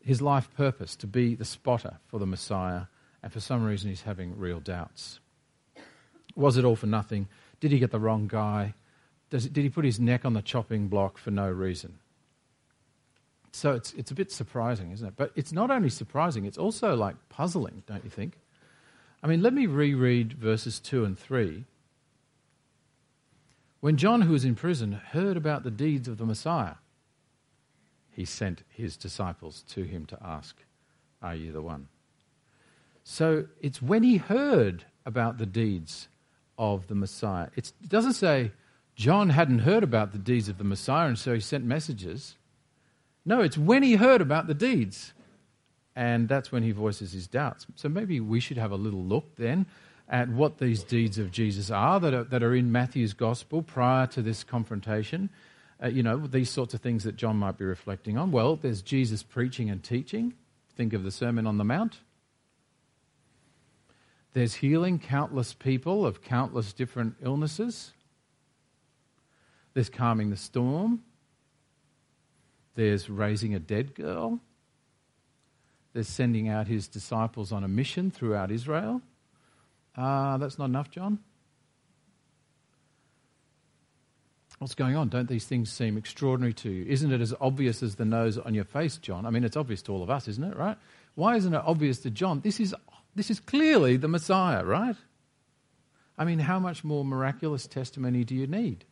His 0.00 0.22
life 0.22 0.48
purpose 0.56 0.94
to 0.94 1.08
be 1.08 1.34
the 1.34 1.44
spotter 1.44 1.96
for 2.06 2.20
the 2.20 2.26
Messiah, 2.26 2.82
and 3.20 3.32
for 3.32 3.40
some 3.40 3.64
reason 3.64 3.90
he's 3.90 4.02
having 4.02 4.38
real 4.38 4.60
doubts. 4.60 5.18
Was 6.36 6.56
it 6.56 6.64
all 6.64 6.76
for 6.76 6.86
nothing? 6.86 7.26
Did 7.58 7.72
he 7.72 7.80
get 7.80 7.90
the 7.90 7.98
wrong 7.98 8.28
guy? 8.28 8.74
It, 9.32 9.52
did 9.52 9.64
he 9.64 9.70
put 9.70 9.84
his 9.84 9.98
neck 9.98 10.24
on 10.24 10.34
the 10.34 10.40
chopping 10.40 10.86
block 10.86 11.18
for 11.18 11.32
no 11.32 11.50
reason? 11.50 11.98
So 13.50 13.72
it's, 13.72 13.92
it's 13.94 14.12
a 14.12 14.14
bit 14.14 14.30
surprising, 14.30 14.92
isn't 14.92 15.08
it? 15.08 15.14
But 15.16 15.32
it's 15.34 15.50
not 15.50 15.72
only 15.72 15.90
surprising, 15.90 16.44
it's 16.44 16.58
also 16.58 16.94
like 16.94 17.16
puzzling, 17.28 17.82
don't 17.88 18.04
you 18.04 18.10
think? 18.10 18.34
I 19.20 19.26
mean, 19.26 19.42
let 19.42 19.52
me 19.52 19.66
reread 19.66 20.34
verses 20.34 20.78
2 20.78 21.04
and 21.04 21.18
3 21.18 21.64
when 23.80 23.96
John, 23.96 24.22
who 24.22 24.32
was 24.32 24.44
in 24.44 24.54
prison, 24.54 24.92
heard 24.92 25.36
about 25.36 25.62
the 25.62 25.70
deeds 25.70 26.06
of 26.06 26.18
the 26.18 26.26
Messiah, 26.26 26.74
he 28.10 28.24
sent 28.24 28.62
his 28.68 28.96
disciples 28.96 29.62
to 29.70 29.84
him 29.84 30.04
to 30.06 30.18
ask, 30.22 30.56
Are 31.22 31.34
you 31.34 31.52
the 31.52 31.62
one? 31.62 31.88
So 33.04 33.46
it's 33.60 33.80
when 33.80 34.02
he 34.02 34.18
heard 34.18 34.84
about 35.06 35.38
the 35.38 35.46
deeds 35.46 36.08
of 36.58 36.88
the 36.88 36.94
Messiah. 36.94 37.48
It's, 37.56 37.72
it 37.82 37.88
doesn't 37.88 38.12
say 38.12 38.52
John 38.94 39.30
hadn't 39.30 39.60
heard 39.60 39.82
about 39.82 40.12
the 40.12 40.18
deeds 40.18 40.48
of 40.48 40.58
the 40.58 40.64
Messiah 40.64 41.08
and 41.08 41.18
so 41.18 41.32
he 41.34 41.40
sent 41.40 41.64
messages. 41.64 42.36
No, 43.24 43.40
it's 43.40 43.56
when 43.56 43.82
he 43.82 43.94
heard 43.94 44.20
about 44.20 44.46
the 44.46 44.54
deeds. 44.54 45.14
And 45.96 46.28
that's 46.28 46.52
when 46.52 46.62
he 46.62 46.70
voices 46.70 47.12
his 47.12 47.26
doubts. 47.26 47.66
So 47.74 47.88
maybe 47.88 48.20
we 48.20 48.40
should 48.40 48.58
have 48.58 48.70
a 48.70 48.76
little 48.76 49.02
look 49.02 49.36
then 49.36 49.66
at 50.10 50.28
what 50.28 50.58
these 50.58 50.82
deeds 50.82 51.18
of 51.18 51.30
Jesus 51.30 51.70
are 51.70 52.00
that 52.00 52.12
are, 52.12 52.24
that 52.24 52.42
are 52.42 52.54
in 52.54 52.72
Matthew's 52.72 53.14
gospel 53.14 53.62
prior 53.62 54.08
to 54.08 54.20
this 54.20 54.42
confrontation. 54.42 55.30
Uh, 55.82 55.86
you 55.86 56.02
know, 56.02 56.26
these 56.26 56.50
sorts 56.50 56.74
of 56.74 56.80
things 56.80 57.04
that 57.04 57.16
John 57.16 57.36
might 57.36 57.56
be 57.56 57.64
reflecting 57.64 58.18
on. 58.18 58.32
Well, 58.32 58.56
there's 58.56 58.82
Jesus 58.82 59.22
preaching 59.22 59.70
and 59.70 59.82
teaching. 59.82 60.34
Think 60.76 60.92
of 60.92 61.04
the 61.04 61.12
Sermon 61.12 61.46
on 61.46 61.58
the 61.58 61.64
Mount. 61.64 62.00
There's 64.32 64.54
healing 64.54 64.98
countless 64.98 65.54
people 65.54 66.04
of 66.04 66.22
countless 66.22 66.72
different 66.72 67.14
illnesses. 67.22 67.92
There's 69.74 69.88
calming 69.88 70.30
the 70.30 70.36
storm. 70.36 71.02
There's 72.74 73.08
raising 73.08 73.54
a 73.54 73.60
dead 73.60 73.94
girl. 73.94 74.40
There's 75.92 76.08
sending 76.08 76.48
out 76.48 76.66
his 76.66 76.88
disciples 76.88 77.52
on 77.52 77.64
a 77.64 77.68
mission 77.68 78.10
throughout 78.10 78.50
Israel. 78.50 79.02
Uh, 79.96 80.38
that's 80.38 80.58
not 80.58 80.66
enough, 80.66 80.90
John? 80.90 81.18
What's 84.58 84.74
going 84.74 84.94
on? 84.94 85.08
Don't 85.08 85.28
these 85.28 85.46
things 85.46 85.72
seem 85.72 85.96
extraordinary 85.96 86.52
to 86.54 86.70
you? 86.70 86.84
Isn't 86.84 87.12
it 87.12 87.22
as 87.22 87.32
obvious 87.40 87.82
as 87.82 87.94
the 87.94 88.04
nose 88.04 88.36
on 88.36 88.54
your 88.54 88.64
face, 88.64 88.98
John? 88.98 89.24
I 89.24 89.30
mean, 89.30 89.42
it's 89.42 89.56
obvious 89.56 89.80
to 89.82 89.92
all 89.92 90.02
of 90.02 90.10
us, 90.10 90.28
isn't 90.28 90.44
it, 90.44 90.54
right? 90.54 90.76
Why 91.14 91.36
isn't 91.36 91.54
it 91.54 91.62
obvious 91.64 92.00
to 92.00 92.10
John? 92.10 92.40
This 92.40 92.60
is, 92.60 92.74
this 93.14 93.30
is 93.30 93.40
clearly 93.40 93.96
the 93.96 94.06
Messiah, 94.06 94.62
right? 94.62 94.96
I 96.18 96.26
mean, 96.26 96.40
how 96.40 96.58
much 96.58 96.84
more 96.84 97.06
miraculous 97.06 97.66
testimony 97.66 98.22
do 98.22 98.34
you 98.34 98.46
need? 98.46 98.84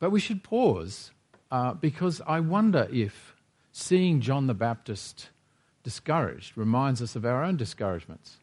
But 0.00 0.10
we 0.10 0.18
should 0.18 0.42
pause 0.42 1.12
uh, 1.52 1.74
because 1.74 2.20
I 2.26 2.40
wonder 2.40 2.88
if 2.90 3.36
seeing 3.70 4.20
John 4.20 4.48
the 4.48 4.54
Baptist 4.54 5.28
discouraged 5.82 6.56
reminds 6.56 7.00
us 7.00 7.16
of 7.16 7.24
our 7.24 7.42
own 7.42 7.56
discouragements. 7.56 8.36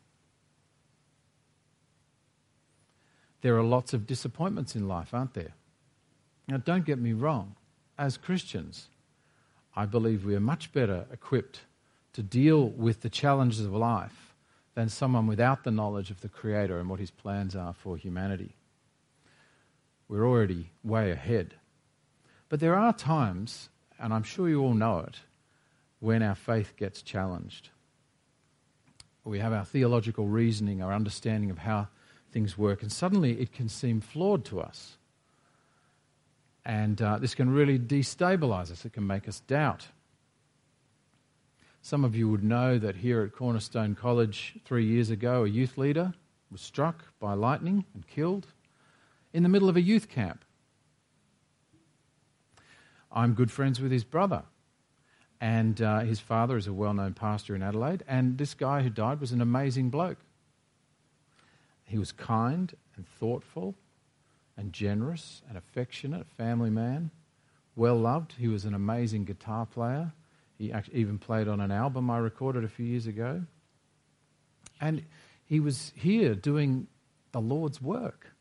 There 3.41 3.57
are 3.57 3.63
lots 3.63 3.93
of 3.93 4.07
disappointments 4.07 4.75
in 4.75 4.87
life, 4.87 5.13
aren't 5.13 5.33
there? 5.33 5.53
Now, 6.47 6.57
don't 6.57 6.85
get 6.85 6.99
me 6.99 7.13
wrong. 7.13 7.55
As 7.97 8.17
Christians, 8.17 8.87
I 9.75 9.85
believe 9.85 10.25
we 10.25 10.35
are 10.35 10.39
much 10.39 10.71
better 10.73 11.05
equipped 11.11 11.61
to 12.13 12.23
deal 12.23 12.69
with 12.69 13.01
the 13.01 13.09
challenges 13.09 13.61
of 13.61 13.73
life 13.73 14.33
than 14.73 14.89
someone 14.89 15.27
without 15.27 15.63
the 15.63 15.71
knowledge 15.71 16.09
of 16.09 16.21
the 16.21 16.29
Creator 16.29 16.79
and 16.79 16.89
what 16.89 16.99
His 16.99 17.11
plans 17.11 17.55
are 17.55 17.73
for 17.73 17.97
humanity. 17.97 18.55
We're 20.07 20.27
already 20.27 20.71
way 20.83 21.11
ahead. 21.11 21.55
But 22.49 22.59
there 22.59 22.75
are 22.75 22.93
times, 22.93 23.69
and 23.99 24.13
I'm 24.13 24.23
sure 24.23 24.47
you 24.47 24.61
all 24.61 24.73
know 24.73 24.99
it, 24.99 25.19
when 25.99 26.21
our 26.21 26.35
faith 26.35 26.73
gets 26.77 27.01
challenged. 27.01 27.69
We 29.23 29.39
have 29.39 29.53
our 29.53 29.65
theological 29.65 30.27
reasoning, 30.27 30.81
our 30.81 30.93
understanding 30.93 31.51
of 31.51 31.57
how 31.59 31.87
things 32.31 32.57
work, 32.57 32.81
and 32.81 32.91
suddenly 32.91 33.39
it 33.41 33.51
can 33.51 33.67
seem 33.67 33.99
flawed 33.99 34.45
to 34.45 34.61
us. 34.61 34.97
And 36.65 37.01
uh, 37.01 37.17
this 37.17 37.35
can 37.35 37.49
really 37.49 37.79
destabilize 37.79 38.71
us, 38.71 38.85
it 38.85 38.93
can 38.93 39.07
make 39.07 39.27
us 39.27 39.39
doubt. 39.41 39.87
Some 41.81 42.03
of 42.03 42.15
you 42.15 42.29
would 42.29 42.43
know 42.43 42.77
that 42.77 42.97
here 42.97 43.21
at 43.21 43.31
Cornerstone 43.31 43.95
College 43.95 44.55
three 44.65 44.85
years 44.85 45.09
ago, 45.09 45.45
a 45.45 45.49
youth 45.49 45.77
leader 45.77 46.13
was 46.51 46.61
struck 46.61 47.05
by 47.19 47.33
lightning 47.33 47.85
and 47.93 48.05
killed 48.07 48.47
in 49.33 49.43
the 49.43 49.49
middle 49.49 49.69
of 49.69 49.77
a 49.77 49.81
youth 49.81 50.09
camp. 50.09 50.43
I'm 53.11 53.33
good 53.33 53.51
friends 53.51 53.79
with 53.79 53.91
his 53.91 54.03
brother. 54.03 54.43
And 55.39 55.81
uh, 55.81 55.99
his 55.99 56.19
father 56.19 56.57
is 56.57 56.67
a 56.67 56.73
well 56.73 56.93
known 56.93 57.13
pastor 57.13 57.55
in 57.55 57.61
Adelaide. 57.61 58.03
And 58.07 58.37
this 58.37 58.53
guy 58.53 58.81
who 58.81 58.89
died 58.89 59.19
was 59.19 59.31
an 59.31 59.41
amazing 59.41 59.89
bloke. 59.89 60.17
He 61.85 61.97
was 61.97 62.11
kind 62.11 62.73
and 62.95 63.07
thoughtful 63.19 63.75
and 64.57 64.73
generous 64.73 65.41
and 65.47 65.57
affectionate, 65.57 66.21
a 66.21 66.35
family 66.35 66.71
man, 66.71 67.11
well 67.75 67.95
loved. 67.95 68.33
He 68.37 68.47
was 68.47 68.65
an 68.65 68.73
amazing 68.73 69.25
guitar 69.25 69.65
player. 69.65 70.11
He 70.57 70.73
even 70.91 71.19
played 71.19 71.47
on 71.47 71.59
an 71.59 71.71
album 71.71 72.09
I 72.09 72.17
recorded 72.17 72.63
a 72.63 72.67
few 72.67 72.85
years 72.85 73.05
ago. 73.05 73.43
And 74.81 75.03
he 75.45 75.59
was 75.59 75.93
here 75.95 76.33
doing 76.33 76.87
the 77.31 77.39
Lord's 77.39 77.81
work. 77.81 78.31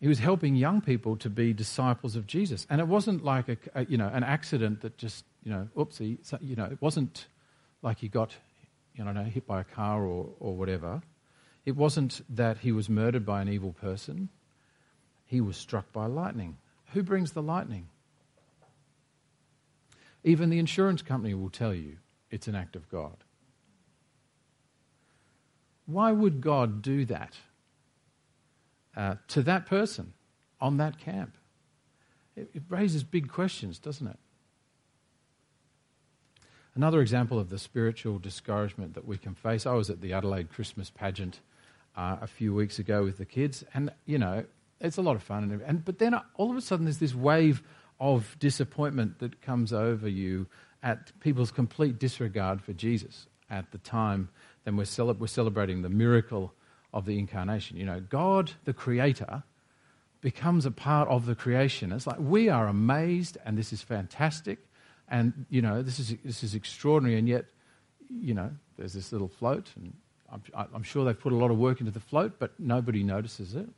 He 0.00 0.06
was 0.06 0.20
helping 0.20 0.54
young 0.54 0.80
people 0.80 1.16
to 1.16 1.30
be 1.30 1.52
disciples 1.52 2.14
of 2.14 2.26
Jesus. 2.26 2.66
And 2.70 2.80
it 2.80 2.86
wasn't 2.86 3.24
like 3.24 3.48
a, 3.48 3.56
a, 3.74 3.84
you 3.86 3.96
know, 3.96 4.08
an 4.08 4.22
accident 4.22 4.82
that 4.82 4.96
just, 4.96 5.24
you 5.42 5.50
know, 5.50 5.68
oopsie, 5.76 6.18
you 6.40 6.54
know, 6.54 6.66
it 6.66 6.80
wasn't 6.80 7.26
like 7.82 7.98
he 7.98 8.08
got, 8.08 8.34
you 8.94 9.04
know, 9.04 9.24
hit 9.24 9.46
by 9.46 9.60
a 9.60 9.64
car 9.64 10.04
or, 10.04 10.30
or 10.38 10.54
whatever. 10.54 11.02
It 11.64 11.76
wasn't 11.76 12.22
that 12.34 12.58
he 12.58 12.70
was 12.70 12.88
murdered 12.88 13.26
by 13.26 13.42
an 13.42 13.48
evil 13.48 13.72
person. 13.72 14.28
He 15.26 15.40
was 15.40 15.56
struck 15.56 15.92
by 15.92 16.06
lightning. 16.06 16.56
Who 16.92 17.02
brings 17.02 17.32
the 17.32 17.42
lightning? 17.42 17.88
Even 20.24 20.48
the 20.48 20.58
insurance 20.58 21.02
company 21.02 21.34
will 21.34 21.50
tell 21.50 21.74
you 21.74 21.96
it's 22.30 22.48
an 22.48 22.54
act 22.54 22.76
of 22.76 22.88
God. 22.88 23.16
Why 25.86 26.12
would 26.12 26.40
God 26.40 26.82
do 26.82 27.04
that? 27.06 27.34
Uh, 28.98 29.14
to 29.28 29.42
that 29.44 29.64
person 29.64 30.12
on 30.60 30.76
that 30.76 30.98
camp? 30.98 31.36
It, 32.36 32.50
it 32.52 32.62
raises 32.68 33.04
big 33.04 33.28
questions, 33.28 33.78
doesn't 33.78 34.06
it? 34.06 34.18
Another 36.74 37.00
example 37.00 37.38
of 37.38 37.48
the 37.48 37.58
spiritual 37.58 38.18
discouragement 38.18 38.94
that 38.94 39.06
we 39.06 39.16
can 39.16 39.34
face. 39.34 39.66
I 39.66 39.72
was 39.72 39.88
at 39.88 40.00
the 40.00 40.12
Adelaide 40.12 40.50
Christmas 40.50 40.90
pageant 40.90 41.40
uh, 41.96 42.18
a 42.20 42.26
few 42.26 42.54
weeks 42.54 42.78
ago 42.78 43.02
with 43.02 43.18
the 43.18 43.24
kids, 43.24 43.64
and 43.72 43.90
you 44.04 44.18
know, 44.18 44.44
it's 44.80 44.96
a 44.96 45.02
lot 45.02 45.16
of 45.16 45.22
fun. 45.22 45.44
And, 45.44 45.62
and 45.62 45.84
but 45.84 45.98
then 45.98 46.14
all 46.34 46.50
of 46.50 46.56
a 46.56 46.60
sudden, 46.60 46.84
there's 46.84 46.98
this 46.98 47.14
wave 47.14 47.62
of 47.98 48.36
disappointment 48.38 49.18
that 49.18 49.42
comes 49.42 49.72
over 49.72 50.08
you 50.08 50.46
at 50.82 51.18
people's 51.20 51.50
complete 51.50 51.98
disregard 51.98 52.62
for 52.62 52.72
Jesus 52.72 53.26
at 53.50 53.72
the 53.72 53.78
time. 53.78 54.28
Then 54.64 54.76
we're, 54.76 54.84
cele- 54.84 55.14
we're 55.14 55.26
celebrating 55.26 55.82
the 55.82 55.88
miracle 55.88 56.52
of 56.92 57.04
the 57.04 57.18
incarnation. 57.18 57.76
You 57.76 57.86
know, 57.86 58.00
God, 58.00 58.52
the 58.64 58.72
creator, 58.72 59.42
becomes 60.20 60.66
a 60.66 60.70
part 60.70 61.08
of 61.08 61.26
the 61.26 61.34
creation. 61.34 61.92
It's 61.92 62.06
like 62.06 62.18
we 62.18 62.48
are 62.48 62.66
amazed, 62.66 63.38
and 63.44 63.56
this 63.56 63.72
is 63.72 63.82
fantastic, 63.82 64.58
and 65.08 65.46
you 65.48 65.62
know, 65.62 65.82
this 65.82 65.98
is 65.98 66.16
this 66.24 66.42
is 66.42 66.54
extraordinary, 66.54 67.18
and 67.18 67.28
yet, 67.28 67.46
you 68.10 68.34
know, 68.34 68.50
there's 68.76 68.92
this 68.92 69.12
little 69.12 69.28
float, 69.28 69.70
and 69.76 69.94
I'm, 70.32 70.42
I'm 70.74 70.82
sure 70.82 71.04
they've 71.04 71.18
put 71.18 71.32
a 71.32 71.36
lot 71.36 71.50
of 71.50 71.58
work 71.58 71.80
into 71.80 71.92
the 71.92 72.00
float, 72.00 72.38
but 72.38 72.58
nobody 72.58 73.02
notices 73.02 73.54
it 73.54 73.68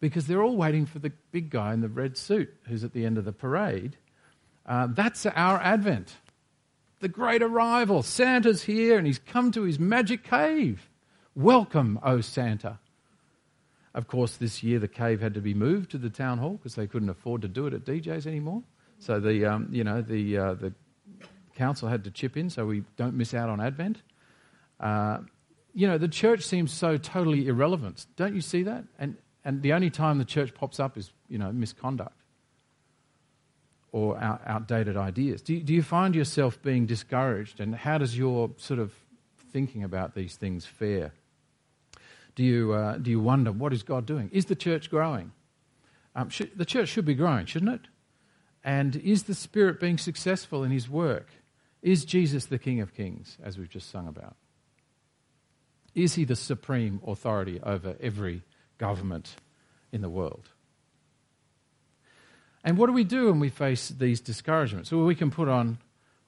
because 0.00 0.26
they're 0.26 0.42
all 0.42 0.56
waiting 0.56 0.86
for 0.86 0.98
the 0.98 1.12
big 1.30 1.50
guy 1.50 1.72
in 1.72 1.80
the 1.80 1.88
red 1.88 2.16
suit 2.16 2.52
who's 2.68 2.84
at 2.84 2.92
the 2.92 3.06
end 3.06 3.18
of 3.18 3.24
the 3.24 3.32
parade. 3.32 3.96
Uh, 4.66 4.88
that's 4.90 5.24
our 5.26 5.58
Advent, 5.60 6.16
the 7.00 7.08
great 7.08 7.42
arrival. 7.42 8.02
Santa's 8.02 8.64
here, 8.64 8.98
and 8.98 9.06
he's 9.06 9.18
come 9.18 9.52
to 9.52 9.62
his 9.62 9.78
magic 9.78 10.24
cave. 10.24 10.88
Welcome, 11.36 12.00
O 12.02 12.22
Santa. 12.22 12.78
Of 13.92 14.08
course, 14.08 14.38
this 14.38 14.62
year 14.62 14.78
the 14.78 14.88
cave 14.88 15.20
had 15.20 15.34
to 15.34 15.42
be 15.42 15.52
moved 15.52 15.90
to 15.90 15.98
the 15.98 16.08
town 16.08 16.38
hall 16.38 16.52
because 16.52 16.76
they 16.76 16.86
couldn't 16.86 17.10
afford 17.10 17.42
to 17.42 17.48
do 17.48 17.66
it 17.66 17.74
at 17.74 17.84
DJ's 17.84 18.26
anymore. 18.26 18.62
So 19.00 19.20
the, 19.20 19.44
um, 19.44 19.68
you 19.70 19.84
know, 19.84 20.00
the, 20.00 20.38
uh, 20.38 20.54
the 20.54 20.72
council 21.54 21.88
had 21.88 22.04
to 22.04 22.10
chip 22.10 22.38
in 22.38 22.48
so 22.48 22.64
we 22.64 22.84
don't 22.96 23.12
miss 23.12 23.34
out 23.34 23.50
on 23.50 23.60
Advent. 23.60 24.00
Uh, 24.80 25.18
you 25.74 25.86
know, 25.86 25.98
the 25.98 26.08
church 26.08 26.40
seems 26.40 26.72
so 26.72 26.96
totally 26.96 27.48
irrelevant. 27.48 28.06
Don't 28.16 28.34
you 28.34 28.40
see 28.40 28.62
that? 28.62 28.84
And, 28.98 29.18
and 29.44 29.60
the 29.60 29.74
only 29.74 29.90
time 29.90 30.16
the 30.16 30.24
church 30.24 30.54
pops 30.54 30.80
up 30.80 30.96
is, 30.96 31.10
you 31.28 31.36
know, 31.36 31.52
misconduct 31.52 32.16
or 33.92 34.18
out, 34.18 34.40
outdated 34.46 34.96
ideas. 34.96 35.42
Do 35.42 35.60
do 35.60 35.74
you 35.74 35.82
find 35.82 36.14
yourself 36.14 36.62
being 36.62 36.86
discouraged? 36.86 37.60
And 37.60 37.74
how 37.74 37.98
does 37.98 38.16
your 38.16 38.50
sort 38.56 38.80
of 38.80 38.94
thinking 39.52 39.84
about 39.84 40.14
these 40.14 40.36
things 40.36 40.64
fare? 40.64 41.12
Do 42.36 42.44
you, 42.44 42.72
uh, 42.72 42.98
do 42.98 43.10
you 43.10 43.18
wonder, 43.18 43.50
what 43.50 43.72
is 43.72 43.82
God 43.82 44.06
doing? 44.06 44.30
Is 44.32 44.44
the 44.44 44.54
church 44.54 44.90
growing? 44.90 45.32
Um, 46.14 46.30
the 46.54 46.64
church 46.64 46.90
should 46.90 47.04
be 47.04 47.14
growing, 47.14 47.46
shouldn't 47.46 47.72
it? 47.72 47.88
And 48.62 48.94
is 48.96 49.24
the 49.24 49.34
Spirit 49.34 49.80
being 49.80 49.98
successful 49.98 50.62
in 50.62 50.70
his 50.70 50.88
work? 50.88 51.28
Is 51.82 52.04
Jesus 52.04 52.46
the 52.46 52.58
King 52.58 52.80
of 52.80 52.94
Kings, 52.94 53.38
as 53.42 53.58
we've 53.58 53.70
just 53.70 53.90
sung 53.90 54.06
about? 54.06 54.36
Is 55.94 56.14
he 56.14 56.24
the 56.24 56.36
supreme 56.36 57.00
authority 57.06 57.58
over 57.62 57.96
every 58.00 58.42
government 58.76 59.36
in 59.92 60.02
the 60.02 60.10
world? 60.10 60.50
And 62.62 62.76
what 62.76 62.86
do 62.86 62.92
we 62.92 63.04
do 63.04 63.26
when 63.26 63.40
we 63.40 63.48
face 63.48 63.88
these 63.88 64.20
discouragements? 64.20 64.92
Well, 64.92 65.04
we 65.04 65.14
can 65.14 65.30
put 65.30 65.48
on, 65.48 65.78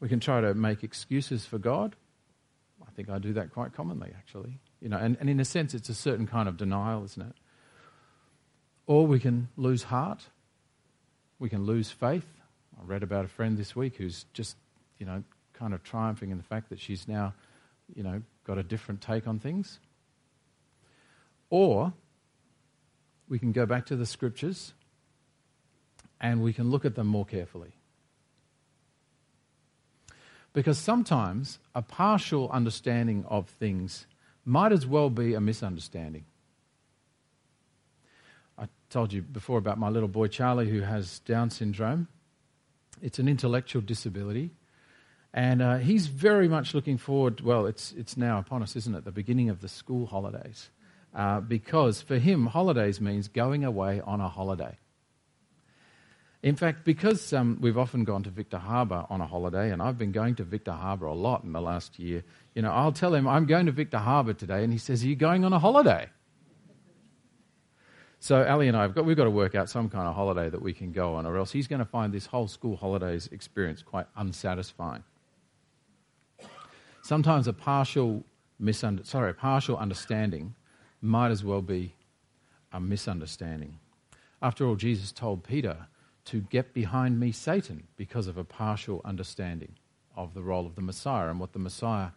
we 0.01 0.09
can 0.09 0.21
try 0.21 0.41
to 0.41 0.55
make 0.55 0.85
excuses 0.85 1.45
for 1.45 1.59
God. 1.59 1.97
I 2.87 2.91
think 2.93 3.11
I 3.11 3.19
do 3.19 3.33
that 3.35 3.53
quite 3.53 3.75
commonly, 3.75 4.13
actually. 4.17 4.59
You 4.81 4.89
know, 4.89 4.97
and, 4.97 5.17
and 5.21 5.29
in 5.29 5.41
a 5.41 5.45
sense, 5.45 5.75
it's 5.75 5.89
a 5.89 5.95
certain 5.95 6.27
kind 6.27 6.49
of 6.49 6.57
denial, 6.57 7.05
isn't 7.05 7.23
it? 7.23 7.35
Or 8.87 9.07
we 9.07 9.19
can 9.19 9.49
lose 9.57 9.85
heart. 9.85 10.27
We 11.39 11.49
can 11.49 11.65
lose 11.65 11.91
faith. 11.91 12.27
I 12.81 12.85
read 12.85 13.03
about 13.03 13.25
a 13.25 13.29
friend 13.29 13.57
this 13.57 13.75
week 13.75 13.97
who's 13.97 14.25
just, 14.33 14.57
you 14.99 15.07
know, 15.07 15.23
kind 15.53 15.75
of 15.75 15.83
triumphing 15.83 16.31
in 16.31 16.37
the 16.37 16.45
fact 16.45 16.69
that 16.71 16.81
she's 16.81 17.09
now, 17.09 17.35
you 17.95 18.03
know, 18.03 18.23
got 18.45 18.59
a 18.59 18.63
different 18.63 19.01
take 19.01 19.27
on 19.27 19.39
things. 19.39 19.81
Or 21.51 21.93
we 23.29 23.39
can 23.39 23.53
go 23.53 23.67
back 23.67 23.87
to 23.87 23.97
the 23.97 24.07
scriptures 24.07 24.73
and 26.21 26.43
we 26.43 26.53
can 26.53 26.71
look 26.71 26.85
at 26.85 26.95
them 26.95 27.07
more 27.07 27.25
carefully. 27.25 27.73
Because 30.53 30.79
sometimes 30.79 31.59
a 31.75 31.83
partial 31.83 32.51
understanding 32.51 33.25
of 33.29 33.49
things 33.49 34.07
might 34.49 34.73
as 34.73 34.87
well 34.87 35.11
be 35.11 35.35
a 35.35 35.41
misunderstanding. 35.41 36.25
I 38.59 38.67
told 38.91 39.13
you 39.13 39.23
before 39.23 39.59
about 39.59 39.79
my 39.79 39.89
little 39.89 40.09
boy 40.09 40.29
Charlie 40.29 40.69
who 40.69 40.81
has 40.81 41.21
Down 41.21 41.51
syndrome. 41.51 42.09
It's 43.03 43.19
an 43.19 43.29
intellectual 43.29 43.83
disability. 43.83 44.51
And 45.35 45.61
uh, 45.61 45.77
he's 45.77 46.07
very 46.07 46.49
much 46.49 46.75
looking 46.75 46.97
forward. 46.97 47.43
Well, 47.43 47.67
it's, 47.67 47.93
it's 47.93 48.17
now 48.17 48.39
upon 48.39 48.63
us, 48.63 48.75
isn't 48.75 48.95
it? 48.95 49.05
The 49.05 49.13
beginning 49.13 49.51
of 49.51 49.61
the 49.61 49.69
school 49.69 50.07
holidays. 50.07 50.71
Uh, 51.15 51.41
because 51.41 52.03
for 52.03 52.19
him, 52.19 52.47
holidays 52.47 53.01
means 53.01 53.29
going 53.29 53.65
away 53.65 54.01
on 54.01 54.21
a 54.21 54.29
holiday. 54.29 54.79
In 56.43 56.55
fact, 56.55 56.85
because 56.85 57.33
um, 57.33 57.59
we've 57.61 57.77
often 57.77 58.05
gone 58.05 58.23
to 58.23 58.31
Victor 58.31 58.59
Harbor 58.59 59.05
on 59.11 59.21
a 59.21 59.27
holiday, 59.27 59.73
and 59.73 59.83
I've 59.83 59.99
been 59.99 60.13
going 60.13 60.37
to 60.37 60.45
Victor 60.45 60.71
Harbor 60.71 61.07
a 61.07 61.15
lot 61.15 61.43
in 61.43 61.53
the 61.53 61.61
last 61.61 61.99
year, 61.99 62.23
you 62.55 62.63
know, 62.63 62.71
I'll 62.71 62.93
tell 62.93 63.13
him, 63.13 63.27
I'm 63.27 63.47
going 63.47 63.67
to 63.67 63.73
Victor 63.73 63.99
Harbor 63.99 64.35
today, 64.35 64.63
and 64.63 64.73
he 64.73 64.79
says, 64.79 65.03
Are 65.03 65.09
you 65.09 65.17
going 65.17 65.45
on 65.45 65.53
a 65.53 65.59
holiday? 65.59 66.09
So 68.21 68.45
Ali 68.45 68.69
and 68.69 68.77
I 68.77 68.83
have 68.83 68.95
got, 68.95 69.05
we've 69.05 69.17
got 69.17 69.25
to 69.25 69.31
work 69.31 69.55
out 69.55 69.69
some 69.69 69.89
kind 69.89 70.09
of 70.09 70.15
holiday 70.15 70.49
that 70.49 70.63
we 70.63 70.73
can 70.73 70.93
go 70.93 71.15
on, 71.15 71.27
or 71.27 71.37
else 71.37 71.51
he's 71.51 71.67
going 71.67 71.81
to 71.81 71.85
find 71.85 72.13
this 72.13 72.27
whole 72.27 72.49
school 72.49 72.77
holidays 72.77 73.29
experience 73.33 73.83
quite 73.83 74.07
unsatisfying. 74.17 75.03
Sometimes 77.03 77.49
a 77.49 77.53
partial 77.53 78.25
misunder, 78.61 79.07
sorry, 79.07 79.31
a 79.31 79.35
partial 79.35 79.77
understanding 79.77 80.55
might 81.01 81.31
as 81.31 81.45
well 81.45 81.63
be 81.63 81.95
a 82.73 82.81
misunderstanding. 82.81 83.79
After 84.43 84.67
all, 84.67 84.77
Jesus 84.77 85.11
told 85.13 85.45
Peter, 85.45 85.87
to 86.29 86.41
get 86.41 86.75
behind 86.75 87.19
me, 87.19 87.33
Satan, 87.33 87.85
because 87.97 88.27
of 88.27 88.37
a 88.37 88.45
partial 88.45 89.01
understanding 89.05 89.73
of 90.15 90.35
the 90.35 90.43
role 90.43 90.67
of 90.67 90.75
the 90.75 90.83
Messiah 90.83 91.31
and 91.31 91.41
what 91.41 91.53
the 91.53 91.59
Messiah 91.59 92.09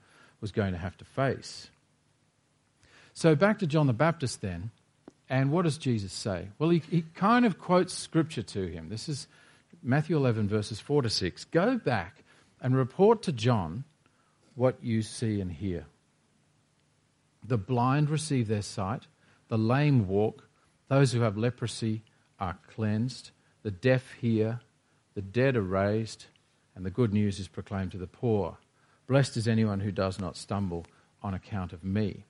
was 0.42 0.52
going 0.52 0.74
to 0.74 0.78
have 0.78 0.98
to 0.98 1.06
face. 1.06 1.70
So 3.14 3.36
back 3.36 3.60
to 3.60 3.68
John 3.68 3.88
the 3.88 3.94
Baptist 3.94 4.42
then. 4.42 4.72
And 5.30 5.50
what 5.50 5.62
does 5.64 5.78
Jesus 5.78 6.12
say? 6.12 6.50
Well, 6.60 6.72
he, 6.72 6.82
he 6.90 7.06
kind 7.16 7.46
of 7.46 7.58
quotes 7.58 7.94
scripture 7.94 8.42
to 8.42 8.68
him. 8.68 8.90
This 8.90 9.08
is 9.08 9.28
Matthew 9.82 10.18
11, 10.18 10.50
verses 10.50 10.82
4 10.82 11.04
to 11.04 11.10
6. 11.10 11.46
Go 11.46 11.78
back 11.78 12.24
and 12.60 12.76
report 12.76 13.24
to 13.24 13.32
John 13.32 13.86
what 14.56 14.76
you 14.82 15.02
see 15.02 15.40
and 15.40 15.50
hear. 15.50 15.86
The 17.48 17.58
blind 17.58 18.10
receive 18.10 18.50
their 18.50 18.62
sight, 18.62 19.08
the 19.48 19.58
lame 19.58 20.06
walk, 20.08 20.50
those 20.90 21.14
who 21.14 21.22
have 21.22 21.38
leprosy 21.38 22.02
are 22.42 22.58
cleansed 22.68 23.32
the 23.64 23.72
deaf 23.72 24.14
hear, 24.20 24.60
the 25.16 25.22
dead 25.22 25.56
are 25.56 25.62
raised, 25.62 26.26
and 26.76 26.86
the 26.86 26.90
good 26.90 27.14
news 27.14 27.40
is 27.40 27.48
proclaimed 27.48 27.92
to 27.92 27.98
the 27.98 28.08
poor. 28.08 28.58
Blessed 29.08 29.38
is 29.38 29.48
anyone 29.48 29.82
who 29.82 29.92
does 29.92 30.20
not 30.20 30.38
stumble 30.38 30.86
on 31.22 31.34
account 31.34 31.74
of 31.74 31.84
me. 31.84 32.26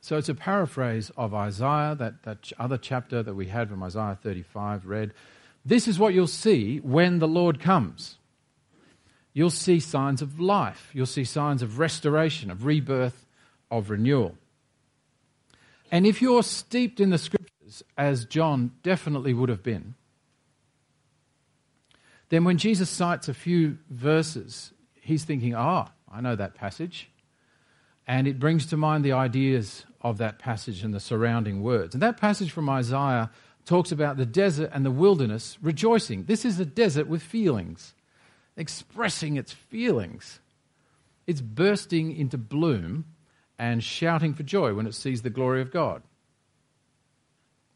So 0.00 0.18
it's 0.18 0.28
a 0.28 0.34
paraphrase 0.34 1.10
of 1.16 1.34
Isaiah, 1.34 1.94
that, 1.98 2.24
that 2.24 2.52
other 2.58 2.76
chapter 2.76 3.22
that 3.22 3.34
we 3.34 3.46
had 3.46 3.68
from 3.68 3.82
Isaiah 3.82 4.18
35 4.22 4.86
read. 4.86 5.12
This 5.64 5.88
is 5.88 5.98
what 5.98 6.14
you'll 6.14 6.26
see 6.26 6.78
when 6.78 7.20
the 7.20 7.28
Lord 7.28 7.60
comes. 7.60 8.16
You'll 9.32 9.50
see 9.50 9.80
signs 9.80 10.22
of 10.22 10.38
life. 10.38 10.90
You'll 10.92 11.06
see 11.06 11.24
signs 11.24 11.62
of 11.62 11.78
restoration, 11.78 12.50
of 12.50 12.66
rebirth, 12.66 13.26
of 13.70 13.90
renewal. 13.90 14.36
And 15.90 16.06
if 16.06 16.20
you're 16.20 16.42
steeped 16.42 17.00
in 17.00 17.10
the 17.10 17.18
scriptures, 17.18 17.82
as 17.96 18.24
John 18.24 18.72
definitely 18.82 19.32
would 19.32 19.48
have 19.48 19.62
been, 19.62 19.94
then 22.28 22.44
when 22.44 22.58
Jesus 22.58 22.90
cites 22.90 23.28
a 23.28 23.34
few 23.34 23.78
verses, 23.90 24.72
he's 25.00 25.24
thinking, 25.24 25.54
oh, 25.54 25.86
I 26.10 26.20
know 26.20 26.36
that 26.36 26.54
passage. 26.54 27.10
And 28.06 28.26
it 28.26 28.38
brings 28.38 28.66
to 28.66 28.76
mind 28.76 29.04
the 29.04 29.12
ideas 29.12 29.84
of 30.00 30.18
that 30.18 30.38
passage 30.38 30.82
and 30.84 30.92
the 30.92 31.00
surrounding 31.00 31.62
words. 31.62 31.94
And 31.94 32.02
that 32.02 32.18
passage 32.18 32.50
from 32.50 32.68
Isaiah 32.68 33.30
talks 33.64 33.92
about 33.92 34.16
the 34.16 34.26
desert 34.26 34.70
and 34.74 34.84
the 34.84 34.90
wilderness 34.90 35.56
rejoicing. 35.62 36.24
This 36.24 36.44
is 36.44 36.60
a 36.60 36.66
desert 36.66 37.06
with 37.06 37.22
feelings, 37.22 37.94
expressing 38.56 39.36
its 39.36 39.52
feelings. 39.52 40.40
It's 41.26 41.40
bursting 41.40 42.14
into 42.14 42.36
bloom 42.36 43.06
and 43.58 43.82
shouting 43.82 44.34
for 44.34 44.42
joy 44.42 44.74
when 44.74 44.86
it 44.86 44.94
sees 44.94 45.22
the 45.22 45.30
glory 45.30 45.62
of 45.62 45.72
God. 45.72 46.02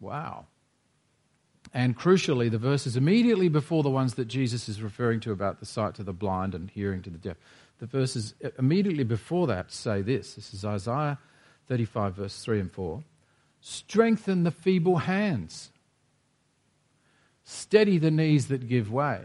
Wow. 0.01 0.47
And 1.75 1.97
crucially, 1.97 2.51
the 2.51 2.59
verses 2.59 2.97
immediately 2.97 3.49
before 3.49 3.83
the 3.83 3.91
ones 3.91 4.15
that 4.15 4.27
Jesus 4.27 4.69
is 4.69 4.81
referring 4.81 5.21
to 5.21 5.33
about 5.33 5.61
the 5.61 5.67
sight 5.67 5.95
to 5.97 6.03
the 6.03 6.13
blind 6.13 6.55
and 6.55 6.71
hearing 6.71 7.03
to 7.03 7.11
the 7.11 7.19
deaf, 7.19 7.37
the 7.79 7.87
verses 7.87 8.35
immediately 8.59 9.05
before 9.05 9.47
that 9.49 9.71
say 9.71 10.03
this. 10.03 10.35
This 10.35 10.55
is 10.55 10.65
Isaiah 10.65 11.19
35, 11.69 12.15
verse 12.15 12.43
3 12.43 12.61
and 12.61 12.73
4. 12.73 13.03
Strengthen 13.61 14.45
the 14.45 14.51
feeble 14.51 14.99
hands, 14.99 15.71
steady 17.45 17.99
the 17.99 18.11
knees 18.11 18.49
that 18.49 18.69
give 18.69 18.91
way. 18.91 19.21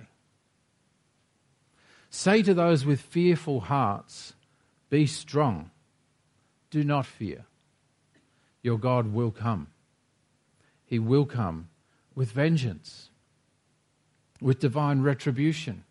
Say 2.09 2.43
to 2.43 2.53
those 2.53 2.85
with 2.85 3.01
fearful 3.01 3.61
hearts, 3.61 4.33
Be 4.89 5.07
strong, 5.07 5.71
do 6.69 6.83
not 6.83 7.05
fear. 7.05 7.45
Your 8.61 8.77
God 8.77 9.13
will 9.13 9.31
come. 9.31 9.67
He 10.85 10.99
will 10.99 11.25
come 11.25 11.69
with 12.15 12.31
vengeance, 12.31 13.09
with 14.41 14.59
divine 14.59 15.01
retribution. 15.01 15.83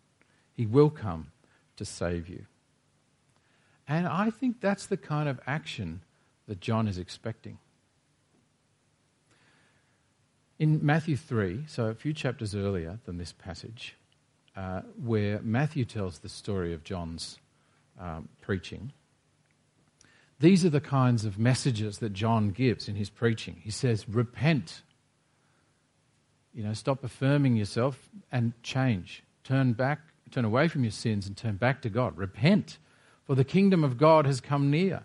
He 0.53 0.65
will 0.65 0.89
come 0.89 1.31
to 1.77 1.85
save 1.85 2.29
you. 2.29 2.45
And 3.87 4.07
I 4.07 4.29
think 4.29 4.61
that's 4.61 4.85
the 4.85 4.97
kind 4.97 5.27
of 5.27 5.39
action 5.45 6.01
that 6.47 6.61
John 6.61 6.87
is 6.87 6.97
expecting. 6.97 7.57
In 10.59 10.79
Matthew 10.85 11.17
3, 11.17 11.65
so 11.67 11.87
a 11.87 11.95
few 11.95 12.13
chapters 12.13 12.55
earlier 12.55 12.99
than 13.05 13.17
this 13.17 13.33
passage, 13.33 13.95
uh, 14.55 14.81
where 15.03 15.41
Matthew 15.41 15.83
tells 15.83 16.19
the 16.19 16.29
story 16.29 16.73
of 16.73 16.83
John's 16.83 17.39
um, 17.99 18.29
preaching, 18.39 18.93
these 20.39 20.63
are 20.65 20.69
the 20.69 20.81
kinds 20.81 21.25
of 21.25 21.39
messages 21.39 21.99
that 21.99 22.13
John 22.13 22.49
gives 22.49 22.87
in 22.87 22.95
his 22.95 23.09
preaching. 23.09 23.61
He 23.63 23.71
says, 23.71 24.07
Repent. 24.07 24.81
You 26.53 26.63
know, 26.63 26.73
stop 26.73 27.03
affirming 27.03 27.55
yourself 27.55 28.09
and 28.31 28.53
change. 28.61 29.23
Turn 29.43 29.73
back, 29.73 29.99
turn 30.31 30.45
away 30.45 30.67
from 30.67 30.83
your 30.83 30.91
sins 30.91 31.27
and 31.27 31.35
turn 31.35 31.55
back 31.55 31.81
to 31.81 31.89
God. 31.89 32.17
Repent, 32.17 32.77
for 33.25 33.35
the 33.35 33.43
kingdom 33.43 33.83
of 33.83 33.97
God 33.97 34.25
has 34.25 34.39
come 34.39 34.69
near. 34.69 35.03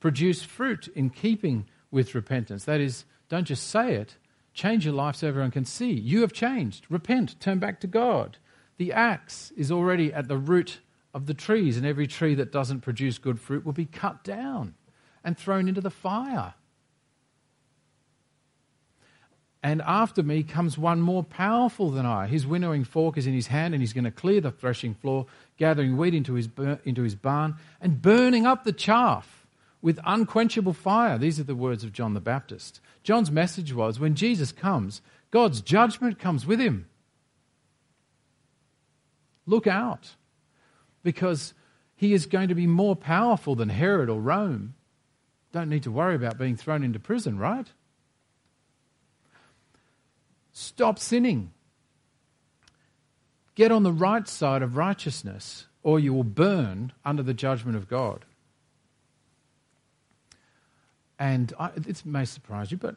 Produce 0.00 0.42
fruit 0.42 0.88
in 0.94 1.10
keeping 1.10 1.66
with 1.90 2.14
repentance. 2.14 2.64
That 2.64 2.80
is, 2.80 3.04
don't 3.28 3.46
just 3.46 3.68
say 3.68 3.94
it, 3.94 4.16
change 4.52 4.84
your 4.84 4.94
life 4.94 5.16
so 5.16 5.28
everyone 5.28 5.50
can 5.50 5.64
see. 5.64 5.92
You 5.92 6.20
have 6.20 6.32
changed. 6.32 6.86
Repent, 6.90 7.40
turn 7.40 7.58
back 7.58 7.80
to 7.80 7.86
God. 7.86 8.36
The 8.76 8.92
axe 8.92 9.52
is 9.56 9.72
already 9.72 10.12
at 10.12 10.28
the 10.28 10.36
root 10.36 10.80
of 11.14 11.24
the 11.24 11.34
trees, 11.34 11.78
and 11.78 11.86
every 11.86 12.06
tree 12.06 12.34
that 12.34 12.52
doesn't 12.52 12.82
produce 12.82 13.16
good 13.16 13.40
fruit 13.40 13.64
will 13.64 13.72
be 13.72 13.86
cut 13.86 14.22
down 14.22 14.74
and 15.24 15.38
thrown 15.38 15.68
into 15.68 15.80
the 15.80 15.90
fire. 15.90 16.52
And 19.66 19.82
after 19.82 20.22
me 20.22 20.44
comes 20.44 20.78
one 20.78 21.00
more 21.00 21.24
powerful 21.24 21.90
than 21.90 22.06
I. 22.06 22.28
His 22.28 22.46
winnowing 22.46 22.84
fork 22.84 23.18
is 23.18 23.26
in 23.26 23.34
his 23.34 23.48
hand, 23.48 23.74
and 23.74 23.82
he's 23.82 23.92
going 23.92 24.04
to 24.04 24.12
clear 24.12 24.40
the 24.40 24.52
threshing 24.52 24.94
floor, 24.94 25.26
gathering 25.56 25.96
wheat 25.96 26.14
into 26.14 26.34
his, 26.34 26.48
into 26.84 27.02
his 27.02 27.16
barn, 27.16 27.56
and 27.80 28.00
burning 28.00 28.46
up 28.46 28.62
the 28.62 28.70
chaff 28.70 29.44
with 29.82 29.98
unquenchable 30.06 30.72
fire. 30.72 31.18
These 31.18 31.40
are 31.40 31.42
the 31.42 31.56
words 31.56 31.82
of 31.82 31.92
John 31.92 32.14
the 32.14 32.20
Baptist. 32.20 32.80
John's 33.02 33.32
message 33.32 33.74
was 33.74 33.98
when 33.98 34.14
Jesus 34.14 34.52
comes, 34.52 35.02
God's 35.32 35.60
judgment 35.60 36.20
comes 36.20 36.46
with 36.46 36.60
him. 36.60 36.86
Look 39.46 39.66
out, 39.66 40.14
because 41.02 41.54
he 41.96 42.12
is 42.12 42.26
going 42.26 42.50
to 42.50 42.54
be 42.54 42.68
more 42.68 42.94
powerful 42.94 43.56
than 43.56 43.70
Herod 43.70 44.10
or 44.10 44.20
Rome. 44.20 44.74
Don't 45.50 45.70
need 45.70 45.82
to 45.82 45.90
worry 45.90 46.14
about 46.14 46.38
being 46.38 46.54
thrown 46.56 46.84
into 46.84 47.00
prison, 47.00 47.36
right? 47.36 47.66
Stop 50.58 50.98
sinning. 50.98 51.52
Get 53.56 53.70
on 53.70 53.82
the 53.82 53.92
right 53.92 54.26
side 54.26 54.62
of 54.62 54.74
righteousness, 54.74 55.66
or 55.82 56.00
you 56.00 56.14
will 56.14 56.24
burn 56.24 56.94
under 57.04 57.22
the 57.22 57.34
judgment 57.34 57.76
of 57.76 57.88
God. 57.88 58.24
And 61.18 61.52
I, 61.60 61.72
it 61.76 62.06
may 62.06 62.24
surprise 62.24 62.70
you, 62.70 62.78
but 62.78 62.96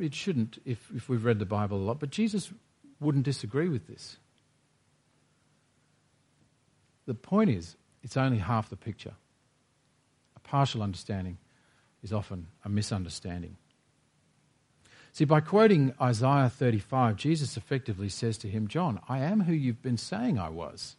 it 0.00 0.14
shouldn't 0.14 0.62
if, 0.64 0.88
if 0.94 1.08
we've 1.08 1.24
read 1.24 1.40
the 1.40 1.44
Bible 1.44 1.76
a 1.76 1.82
lot. 1.82 1.98
But 1.98 2.10
Jesus 2.10 2.52
wouldn't 3.00 3.24
disagree 3.24 3.68
with 3.68 3.88
this. 3.88 4.18
The 7.06 7.14
point 7.14 7.50
is, 7.50 7.74
it's 8.04 8.16
only 8.16 8.38
half 8.38 8.70
the 8.70 8.76
picture. 8.76 9.14
A 10.36 10.40
partial 10.40 10.84
understanding 10.84 11.38
is 12.04 12.12
often 12.12 12.46
a 12.64 12.68
misunderstanding. 12.68 13.56
See, 15.16 15.24
by 15.24 15.40
quoting 15.40 15.94
Isaiah 15.98 16.50
35, 16.50 17.16
Jesus 17.16 17.56
effectively 17.56 18.10
says 18.10 18.36
to 18.36 18.48
him, 18.48 18.68
John, 18.68 19.00
I 19.08 19.20
am 19.20 19.44
who 19.44 19.54
you've 19.54 19.80
been 19.80 19.96
saying 19.96 20.38
I 20.38 20.50
was. 20.50 20.96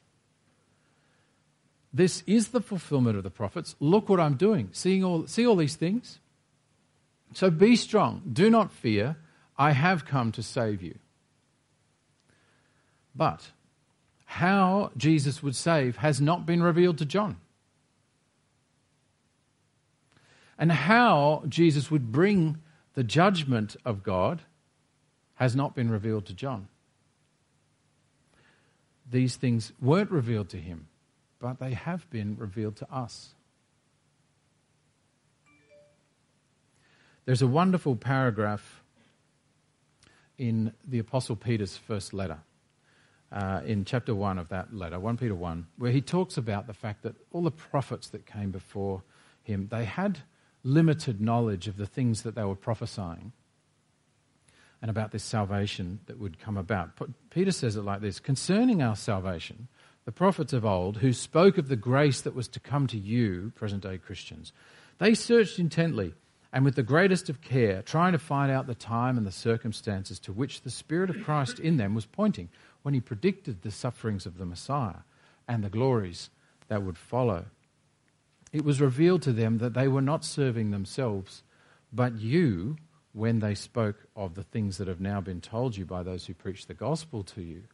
This 1.94 2.24
is 2.26 2.48
the 2.48 2.60
fulfillment 2.60 3.16
of 3.16 3.24
the 3.24 3.30
prophets. 3.30 3.76
Look 3.80 4.10
what 4.10 4.20
I'm 4.20 4.34
doing. 4.34 4.70
Seeing 4.72 5.04
all, 5.04 5.28
see 5.28 5.46
all 5.46 5.56
these 5.56 5.76
things? 5.76 6.18
So 7.34 7.52
be 7.52 7.76
strong. 7.76 8.24
Do 8.34 8.50
not 8.50 8.72
fear. 8.72 9.18
I 9.56 9.74
have 9.74 10.06
come 10.06 10.32
to 10.32 10.42
save 10.42 10.82
you. 10.82 10.98
But 13.16 13.52
how 14.26 14.90
Jesus 14.98 15.44
would 15.44 15.56
save 15.56 15.98
has 15.98 16.20
not 16.20 16.44
been 16.44 16.64
revealed 16.64 16.98
to 16.98 17.06
John. 17.06 17.38
And 20.58 20.72
how 20.72 21.44
Jesus 21.48 21.92
would 21.92 22.12
bring 22.12 22.58
the 22.98 23.04
judgment 23.04 23.76
of 23.86 24.02
God 24.02 24.42
has 25.36 25.56
not 25.56 25.76
been 25.76 25.88
revealed 25.92 26.26
to 26.26 26.34
John. 26.34 26.68
These 29.08 29.36
things 29.36 29.72
weren't 29.80 30.10
revealed 30.10 30.50
to 30.50 30.58
him, 30.58 30.88
but 31.38 31.60
they 31.60 31.76
have 31.76 32.10
been 32.10 32.36
revealed 32.40 32.76
to 32.78 32.92
us. 32.92 33.36
There's 37.26 37.44
a 37.44 37.48
wonderful 37.48 37.96
paragraph 37.96 38.82
in 40.40 40.74
the 40.84 40.98
Apostle 40.98 41.36
Peter's 41.36 41.78
first 41.78 42.16
letter 42.16 42.40
uh, 43.32 43.62
in 43.64 43.86
chapter 43.86 44.16
1 44.16 44.40
of 44.40 44.50
that 44.50 44.74
letter, 44.74 45.00
1 45.00 45.18
Peter 45.18 45.36
1, 45.36 45.68
where 45.78 45.92
he 45.92 46.02
talks 46.02 46.36
about 46.36 46.66
the 46.66 46.74
fact 46.74 47.04
that 47.04 47.14
all 47.32 47.44
the 47.44 47.52
prophets 47.52 48.10
that 48.10 48.26
came 48.26 48.50
before 48.50 49.04
him, 49.44 49.68
they 49.70 49.86
had 49.86 50.18
limited 50.68 51.22
knowledge 51.22 51.68
of 51.68 51.78
the 51.78 51.86
things 51.86 52.24
that 52.24 52.36
they 52.36 52.44
were 52.44 52.56
prophesying 52.56 53.32
and 54.82 54.92
about 54.92 55.12
this 55.12 55.24
salvation 55.24 56.00
that 56.06 56.20
would 56.20 56.40
come 56.40 56.58
about. 56.58 56.92
Peter 57.30 57.52
says 57.52 57.76
it 57.76 57.82
like 57.82 58.02
this 58.02 58.20
Concerning 58.20 58.82
our 58.84 58.96
salvation, 58.96 59.68
the 60.06 60.12
prophets 60.12 60.54
of 60.54 60.66
old, 60.66 60.98
who 60.98 61.14
spoke 61.14 61.58
of 61.58 61.68
the 61.68 61.76
grace 61.76 62.22
that 62.22 62.36
was 62.36 62.48
to 62.50 62.60
come 62.60 62.86
to 62.88 62.98
you, 62.98 63.52
present 63.56 63.84
day 63.84 63.98
Christians, 63.98 64.54
they 65.00 65.14
searched 65.14 65.58
intently 65.58 66.14
and 66.54 66.64
with 66.64 66.76
the 66.76 66.84
greatest 66.84 67.30
of 67.30 67.42
care, 67.42 67.82
trying 67.82 68.14
to 68.14 68.20
find 68.20 68.52
out 68.52 68.68
the 68.68 68.76
time 68.76 69.18
and 69.18 69.28
the 69.28 69.32
circumstances 69.32 70.20
to 70.20 70.32
which 70.32 70.62
the 70.62 70.70
Spirit 70.70 71.10
of 71.10 71.24
Christ 71.24 71.60
in 71.60 71.78
them 71.78 71.94
was 71.94 72.06
pointing 72.06 72.50
when 72.84 72.94
he 72.94 73.02
predicted 73.02 73.62
the 73.62 73.72
sufferings 73.72 74.26
of 74.26 74.38
the 74.38 74.46
Messiah 74.46 75.02
and 75.48 75.64
the 75.64 75.70
glories 75.70 76.30
that 76.68 76.84
would 76.84 76.98
follow. 76.98 77.46
It 78.58 78.66
was 78.66 78.82
revealed 78.82 79.22
to 79.22 79.34
them 79.34 79.60
that 79.60 79.76
they 79.76 79.88
were 79.88 80.02
not 80.02 80.26
serving 80.26 80.72
themselves, 80.72 81.44
but 81.94 82.16
you 82.16 82.78
when 83.14 83.38
they 83.38 83.54
spoke 83.54 84.08
of 84.16 84.34
the 84.34 84.42
things 84.42 84.80
that 84.80 84.88
have 84.88 85.00
now 85.00 85.22
been 85.22 85.42
told 85.42 85.78
you 85.78 85.86
by 85.86 86.02
those 86.02 86.26
who 86.26 86.34
preach 86.34 86.66
the 86.66 86.74
gospel 86.74 87.22
to 87.26 87.42
you 87.44 87.66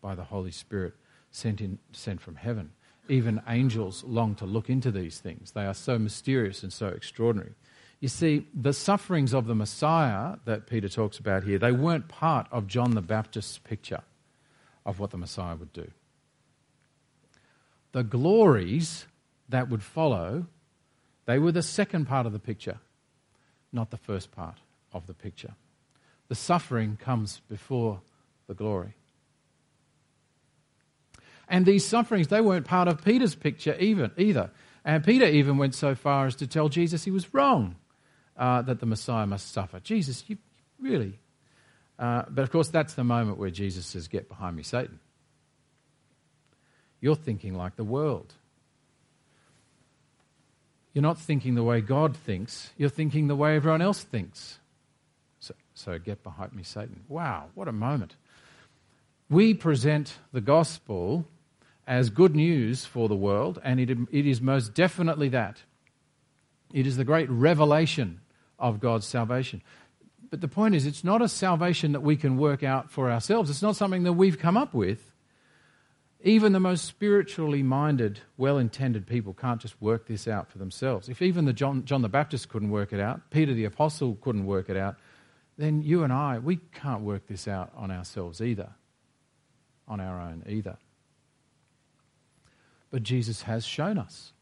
by 0.00 0.14
the 0.14 0.24
Holy 0.24 0.50
Spirit 0.50 0.94
sent, 1.30 1.60
in, 1.60 1.78
sent 1.92 2.22
from 2.22 2.36
heaven. 2.36 2.70
Even 3.10 3.42
angels 3.46 4.04
long 4.04 4.34
to 4.36 4.46
look 4.46 4.70
into 4.70 4.90
these 4.90 5.18
things. 5.18 5.50
They 5.50 5.66
are 5.66 5.74
so 5.74 5.98
mysterious 5.98 6.62
and 6.62 6.72
so 6.72 6.86
extraordinary. 6.86 7.52
You 8.00 8.08
see, 8.08 8.46
the 8.54 8.72
sufferings 8.72 9.34
of 9.34 9.46
the 9.46 9.54
Messiah 9.54 10.36
that 10.46 10.66
Peter 10.66 10.88
talks 10.88 11.18
about 11.18 11.44
here, 11.44 11.58
they 11.58 11.72
weren't 11.72 12.08
part 12.08 12.46
of 12.50 12.66
John 12.66 12.94
the 12.94 13.02
Baptist's 13.02 13.58
picture 13.58 14.00
of 14.86 14.98
what 14.98 15.10
the 15.10 15.18
Messiah 15.18 15.56
would 15.56 15.74
do. 15.74 15.90
The 17.92 18.02
glories 18.02 19.04
that 19.48 19.68
would 19.68 19.82
follow, 19.82 20.46
they 21.26 21.38
were 21.38 21.52
the 21.52 21.62
second 21.62 22.06
part 22.06 22.26
of 22.26 22.32
the 22.32 22.38
picture, 22.38 22.78
not 23.72 23.90
the 23.90 23.96
first 23.96 24.32
part 24.32 24.58
of 24.92 25.06
the 25.06 25.14
picture. 25.14 25.54
The 26.28 26.34
suffering 26.34 26.96
comes 26.96 27.40
before 27.48 28.00
the 28.46 28.54
glory. 28.54 28.94
And 31.48 31.66
these 31.66 31.84
sufferings, 31.84 32.28
they 32.28 32.40
weren't 32.40 32.66
part 32.66 32.88
of 32.88 33.04
Peter's 33.04 33.34
picture 33.34 33.76
even, 33.78 34.10
either. 34.16 34.50
And 34.84 35.04
Peter 35.04 35.26
even 35.26 35.58
went 35.58 35.74
so 35.74 35.94
far 35.94 36.26
as 36.26 36.34
to 36.36 36.46
tell 36.46 36.68
Jesus 36.68 37.04
he 37.04 37.10
was 37.10 37.34
wrong 37.34 37.76
uh, 38.36 38.62
that 38.62 38.80
the 38.80 38.86
Messiah 38.86 39.26
must 39.26 39.52
suffer. 39.52 39.78
Jesus, 39.80 40.24
you 40.28 40.38
really. 40.80 41.18
Uh, 41.98 42.22
but 42.28 42.42
of 42.42 42.50
course, 42.50 42.68
that's 42.68 42.94
the 42.94 43.04
moment 43.04 43.38
where 43.38 43.50
Jesus 43.50 43.86
says, 43.86 44.08
Get 44.08 44.28
behind 44.28 44.56
me, 44.56 44.62
Satan. 44.62 44.98
You're 47.00 47.16
thinking 47.16 47.54
like 47.54 47.76
the 47.76 47.84
world. 47.84 48.32
You're 50.92 51.02
not 51.02 51.18
thinking 51.18 51.54
the 51.54 51.62
way 51.62 51.80
God 51.80 52.16
thinks, 52.16 52.70
you're 52.76 52.88
thinking 52.88 53.28
the 53.28 53.36
way 53.36 53.56
everyone 53.56 53.82
else 53.82 54.02
thinks. 54.02 54.58
So, 55.40 55.54
so 55.74 55.98
get 55.98 56.22
behind 56.22 56.54
me, 56.54 56.62
Satan. 56.62 57.04
Wow, 57.08 57.46
what 57.54 57.68
a 57.68 57.72
moment. 57.72 58.16
We 59.30 59.54
present 59.54 60.18
the 60.32 60.42
gospel 60.42 61.26
as 61.86 62.10
good 62.10 62.36
news 62.36 62.84
for 62.84 63.08
the 63.08 63.16
world, 63.16 63.60
and 63.64 63.80
it, 63.80 63.90
it 64.10 64.26
is 64.26 64.40
most 64.40 64.74
definitely 64.74 65.30
that. 65.30 65.62
It 66.72 66.86
is 66.86 66.96
the 66.96 67.04
great 67.04 67.28
revelation 67.30 68.20
of 68.58 68.80
God's 68.80 69.06
salvation. 69.06 69.62
But 70.30 70.40
the 70.40 70.48
point 70.48 70.74
is, 70.74 70.86
it's 70.86 71.04
not 71.04 71.20
a 71.20 71.28
salvation 71.28 71.92
that 71.92 72.00
we 72.00 72.16
can 72.16 72.38
work 72.38 72.62
out 72.62 72.90
for 72.90 73.10
ourselves. 73.10 73.50
It's 73.50 73.62
not 73.62 73.76
something 73.76 74.04
that 74.04 74.14
we've 74.14 74.38
come 74.38 74.56
up 74.56 74.72
with. 74.72 75.11
Even 76.24 76.52
the 76.52 76.60
most 76.60 76.84
spiritually 76.84 77.64
minded, 77.64 78.20
well 78.36 78.58
intended 78.58 79.06
people 79.06 79.34
can't 79.34 79.60
just 79.60 79.80
work 79.82 80.06
this 80.06 80.28
out 80.28 80.48
for 80.48 80.58
themselves. 80.58 81.08
If 81.08 81.20
even 81.20 81.46
the 81.46 81.52
John, 81.52 81.84
John 81.84 82.02
the 82.02 82.08
Baptist 82.08 82.48
couldn't 82.48 82.70
work 82.70 82.92
it 82.92 83.00
out, 83.00 83.30
Peter 83.30 83.52
the 83.54 83.64
Apostle 83.64 84.16
couldn't 84.20 84.46
work 84.46 84.70
it 84.70 84.76
out, 84.76 84.96
then 85.58 85.82
you 85.82 86.04
and 86.04 86.12
I, 86.12 86.38
we 86.38 86.60
can't 86.72 87.02
work 87.02 87.26
this 87.26 87.48
out 87.48 87.72
on 87.76 87.90
ourselves 87.90 88.40
either, 88.40 88.70
on 89.88 90.00
our 90.00 90.20
own 90.20 90.44
either. 90.48 90.76
But 92.92 93.02
Jesus 93.02 93.42
has 93.42 93.64
shown 93.64 93.98
us. 93.98 94.32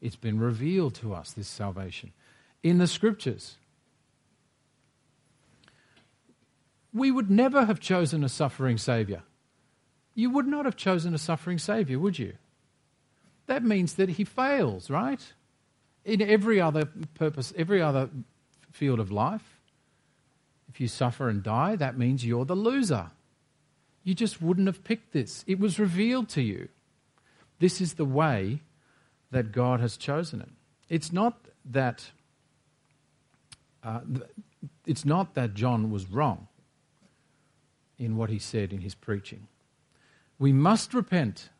It's 0.00 0.16
been 0.16 0.38
revealed 0.38 0.94
to 0.96 1.12
us, 1.12 1.32
this 1.32 1.48
salvation, 1.48 2.12
in 2.62 2.78
the 2.78 2.86
scriptures. 2.86 3.56
We 6.94 7.10
would 7.10 7.30
never 7.30 7.66
have 7.66 7.80
chosen 7.80 8.24
a 8.24 8.28
suffering 8.30 8.78
Saviour. 8.78 9.22
You 10.16 10.30
would 10.30 10.48
not 10.48 10.64
have 10.64 10.76
chosen 10.76 11.14
a 11.14 11.18
suffering 11.18 11.58
Saviour, 11.58 12.00
would 12.00 12.18
you? 12.18 12.32
That 13.46 13.62
means 13.62 13.94
that 13.94 14.08
he 14.08 14.24
fails, 14.24 14.90
right? 14.90 15.20
In 16.04 16.22
every 16.22 16.60
other 16.60 16.88
purpose, 17.14 17.52
every 17.56 17.82
other 17.82 18.08
field 18.72 18.98
of 18.98 19.12
life, 19.12 19.60
if 20.68 20.80
you 20.80 20.88
suffer 20.88 21.28
and 21.28 21.42
die, 21.42 21.76
that 21.76 21.98
means 21.98 22.24
you're 22.24 22.46
the 22.46 22.56
loser. 22.56 23.10
You 24.04 24.14
just 24.14 24.40
wouldn't 24.40 24.66
have 24.66 24.82
picked 24.84 25.12
this. 25.12 25.44
It 25.46 25.60
was 25.60 25.78
revealed 25.78 26.30
to 26.30 26.42
you. 26.42 26.68
This 27.58 27.80
is 27.80 27.94
the 27.94 28.04
way 28.04 28.60
that 29.30 29.52
God 29.52 29.80
has 29.80 29.98
chosen 29.98 30.40
it. 30.40 30.48
It's 30.88 31.12
not 31.12 31.38
that 31.64 32.10
uh, 33.82 34.00
it's 34.86 35.04
not 35.04 35.34
that 35.34 35.54
John 35.54 35.90
was 35.90 36.06
wrong 36.06 36.48
in 37.98 38.16
what 38.16 38.30
he 38.30 38.38
said 38.38 38.72
in 38.72 38.80
his 38.80 38.94
preaching. 38.94 39.46
We 40.38 40.52
must 40.52 40.94
repent. 40.94 41.50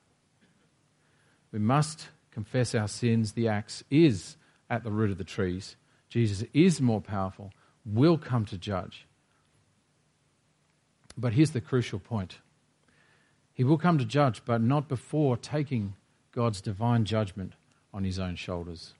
We 1.52 1.58
must 1.58 2.08
confess 2.30 2.74
our 2.74 2.88
sins. 2.88 3.32
The 3.32 3.48
axe 3.48 3.82
is 3.90 4.36
at 4.68 4.84
the 4.84 4.90
root 4.90 5.10
of 5.10 5.18
the 5.18 5.24
trees. 5.24 5.76
Jesus 6.08 6.46
is 6.52 6.80
more 6.80 7.00
powerful, 7.00 7.52
will 7.84 8.18
come 8.18 8.44
to 8.46 8.58
judge. 8.58 9.06
But 11.16 11.32
here's 11.32 11.52
the 11.52 11.60
crucial 11.60 11.98
point 11.98 12.38
he 13.54 13.64
will 13.64 13.78
come 13.78 13.96
to 13.96 14.04
judge, 14.04 14.42
but 14.44 14.60
not 14.60 14.86
before 14.86 15.38
taking 15.38 15.94
God's 16.30 16.60
divine 16.60 17.06
judgment 17.06 17.54
on 17.94 18.04
his 18.04 18.18
own 18.18 18.36
shoulders. 18.36 18.92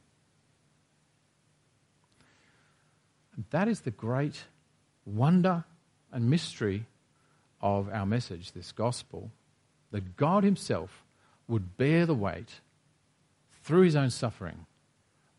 And 3.34 3.44
that 3.50 3.68
is 3.68 3.80
the 3.80 3.90
great 3.90 4.44
wonder 5.04 5.64
and 6.10 6.30
mystery 6.30 6.86
of 7.60 7.90
our 7.92 8.06
message, 8.06 8.52
this 8.52 8.72
gospel, 8.72 9.30
that 9.90 10.16
God 10.16 10.44
Himself 10.44 11.05
would 11.49 11.77
bear 11.77 12.07
the 12.07 12.14
weight 12.14 12.61
through 13.62 13.83
His 13.83 13.96
own 13.96 14.11
suffering 14.11 14.66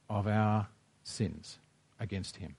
of 0.10 0.28
our 0.28 0.68
sins 1.04 1.60
against 2.00 2.38
Him. 2.38 2.56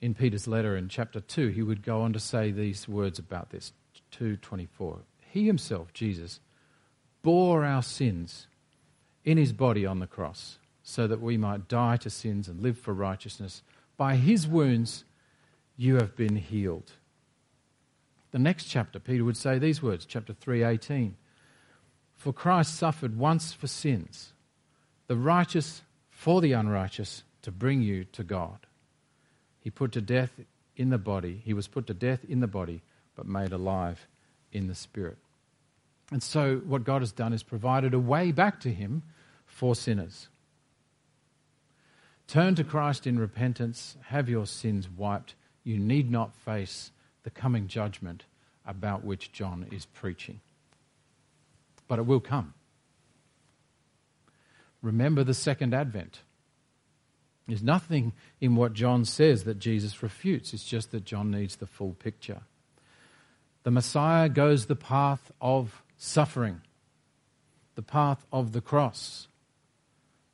in 0.00 0.14
Peter's 0.14 0.46
letter 0.46 0.76
in 0.76 0.88
chapter 0.88 1.20
2, 1.20 1.48
he 1.48 1.62
would 1.62 1.82
go 1.82 2.02
on 2.02 2.12
to 2.12 2.20
say 2.20 2.50
these 2.50 2.88
words 2.88 3.18
about 3.18 3.50
this 3.50 3.72
2:24. 4.12 5.00
He 5.30 5.46
himself, 5.46 5.92
Jesus, 5.92 6.40
bore 7.22 7.64
our 7.64 7.82
sins 7.82 8.46
in 9.24 9.36
his 9.36 9.52
body 9.52 9.84
on 9.84 9.98
the 9.98 10.06
cross, 10.06 10.58
so 10.82 11.06
that 11.06 11.20
we 11.20 11.36
might 11.36 11.68
die 11.68 11.96
to 11.98 12.10
sins 12.10 12.48
and 12.48 12.60
live 12.60 12.78
for 12.78 12.94
righteousness. 12.94 13.62
By 13.96 14.16
his 14.16 14.46
wounds 14.46 15.04
you 15.78 15.94
have 15.94 16.14
been 16.16 16.36
healed. 16.36 16.92
The 18.32 18.38
next 18.38 18.64
chapter, 18.64 18.98
Peter 18.98 19.24
would 19.24 19.36
say 19.36 19.58
these 19.58 19.82
words, 19.82 20.04
chapter 20.04 20.34
3:18. 20.34 21.16
For 22.16 22.32
Christ 22.32 22.74
suffered 22.74 23.16
once 23.16 23.52
for 23.52 23.68
sins, 23.68 24.34
the 25.06 25.16
righteous 25.16 25.82
for 26.10 26.40
the 26.40 26.52
unrighteous, 26.52 27.22
to 27.42 27.52
bring 27.52 27.80
you 27.80 28.04
to 28.04 28.24
God. 28.24 28.66
He 29.60 29.70
put 29.70 29.92
to 29.92 30.00
death 30.00 30.40
in 30.76 30.90
the 30.90 30.98
body. 30.98 31.40
He 31.44 31.54
was 31.54 31.68
put 31.68 31.86
to 31.86 31.94
death 31.94 32.24
in 32.24 32.40
the 32.40 32.48
body, 32.48 32.82
but 33.14 33.26
made 33.26 33.52
alive 33.52 34.08
in 34.52 34.66
the 34.66 34.74
spirit. 34.74 35.18
And 36.10 36.22
so, 36.22 36.56
what 36.58 36.84
God 36.84 37.02
has 37.02 37.12
done 37.12 37.32
is 37.32 37.42
provided 37.42 37.94
a 37.94 38.00
way 38.00 38.32
back 38.32 38.60
to 38.60 38.72
Him 38.72 39.04
for 39.46 39.76
sinners. 39.76 40.28
Turn 42.26 42.54
to 42.56 42.64
Christ 42.64 43.06
in 43.06 43.18
repentance, 43.18 43.96
have 44.06 44.28
your 44.28 44.46
sins 44.46 44.88
wiped. 44.88 45.34
You 45.68 45.78
need 45.78 46.10
not 46.10 46.34
face 46.34 46.92
the 47.24 47.30
coming 47.30 47.68
judgment 47.68 48.24
about 48.66 49.04
which 49.04 49.32
John 49.32 49.66
is 49.70 49.84
preaching. 49.84 50.40
But 51.86 51.98
it 51.98 52.06
will 52.06 52.20
come. 52.20 52.54
Remember 54.80 55.24
the 55.24 55.34
second 55.34 55.74
advent. 55.74 56.20
There's 57.46 57.62
nothing 57.62 58.14
in 58.40 58.56
what 58.56 58.72
John 58.72 59.04
says 59.04 59.44
that 59.44 59.58
Jesus 59.58 60.02
refutes. 60.02 60.54
It's 60.54 60.64
just 60.64 60.90
that 60.92 61.04
John 61.04 61.30
needs 61.30 61.56
the 61.56 61.66
full 61.66 61.92
picture. 61.92 62.40
The 63.64 63.70
Messiah 63.70 64.30
goes 64.30 64.64
the 64.64 64.74
path 64.74 65.30
of 65.38 65.82
suffering, 65.98 66.62
the 67.74 67.82
path 67.82 68.24
of 68.32 68.52
the 68.52 68.62
cross, 68.62 69.28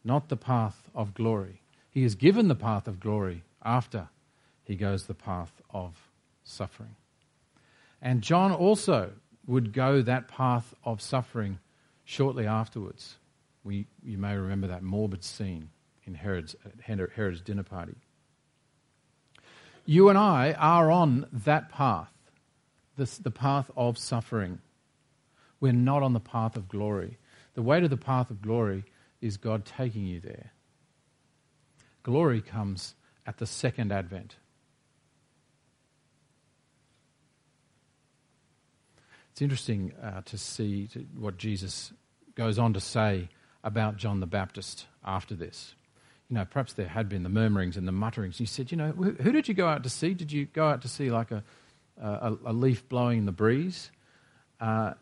not 0.04 0.28
the 0.28 0.36
path 0.36 0.88
of 0.94 1.12
glory. 1.12 1.60
He 1.90 2.04
is 2.04 2.14
given 2.14 2.46
the 2.46 2.54
path 2.54 2.86
of 2.86 3.00
glory 3.00 3.42
after 3.64 4.10
he 4.64 4.77
goes 4.77 5.05
the 5.05 5.14
path 5.14 5.53
of 5.70 5.94
suffering. 6.42 6.96
And 8.03 8.22
John 8.22 8.53
also 8.53 9.12
would 9.46 9.72
go 9.72 10.03
that 10.03 10.29
path 10.29 10.74
of 10.85 11.00
suffering 11.00 11.59
shortly 12.05 12.46
afterwards. 12.46 13.16
We, 13.62 13.87
you 14.03 14.18
may 14.18 14.37
remember 14.37 14.66
that 14.68 14.83
morbid 14.83 15.24
scene 15.24 15.70
in 16.05 16.14
Herod's, 16.14 16.55
Herod's 16.83 17.40
dinner 17.40 17.62
party. 17.62 17.94
You 19.87 20.09
and 20.09 20.18
I 20.18 20.53
are 20.53 20.90
on 20.90 21.27
that 21.33 21.70
path, 21.70 22.12
the 22.96 23.31
path 23.31 23.70
of 23.77 23.98
suffering. 23.98 24.61
We're 25.61 25.72
not 25.72 26.03
on 26.03 26.12
the 26.12 26.20
path 26.20 26.57
of 26.57 26.68
glory. 26.68 27.18
The 27.55 27.62
way 27.62 27.81
to 27.81 27.88
the 27.88 27.96
path 27.96 28.31
of 28.31 28.42
glory 28.42 28.85
is 29.20 29.37
God 29.37 29.64
taking 29.64 30.07
you 30.07 30.20
there. 30.20 30.53
Glory 32.03 32.40
comes 32.40 32.94
at 33.27 33.38
the 33.38 33.46
second 33.46 33.92
advent. 33.92 34.37
It's 39.34 39.42
interesting 39.42 39.92
uh, 40.02 40.22
to 40.22 40.38
see 40.38 40.86
to 40.88 41.00
what 41.18 41.36
Jesus 41.36 41.92
goes 42.34 42.58
on 42.58 42.72
to 42.72 42.80
say 42.80 43.28
about 43.62 43.98
John 43.98 44.20
the 44.20 44.26
Baptist 44.26 44.86
after 45.04 45.34
this 45.34 45.74
you 46.28 46.36
know, 46.40 46.44
perhaps 46.44 46.72
there 46.72 46.88
had 46.88 47.08
been 47.08 47.22
the 47.22 47.28
murmurings 47.28 47.76
and 47.76 47.86
the 47.86 47.92
mutterings. 47.92 48.38
He 48.38 48.46
said, 48.46 48.70
you 48.70 48.76
know, 48.76 48.92
who, 48.92 49.12
who 49.12 49.32
did 49.32 49.46
you 49.46 49.54
go 49.54 49.68
out 49.68 49.82
to 49.82 49.90
see? 49.90 50.14
Did 50.14 50.32
you 50.32 50.46
go 50.46 50.68
out 50.68 50.82
to 50.82 50.88
see 50.88 51.10
like 51.10 51.30
a, 51.30 51.44
a, 52.00 52.36
a 52.46 52.52
leaf 52.52 52.88
blowing 52.88 53.18
in 53.18 53.26
the 53.26 53.32
breeze? 53.32 53.90
Uh, 54.60 54.94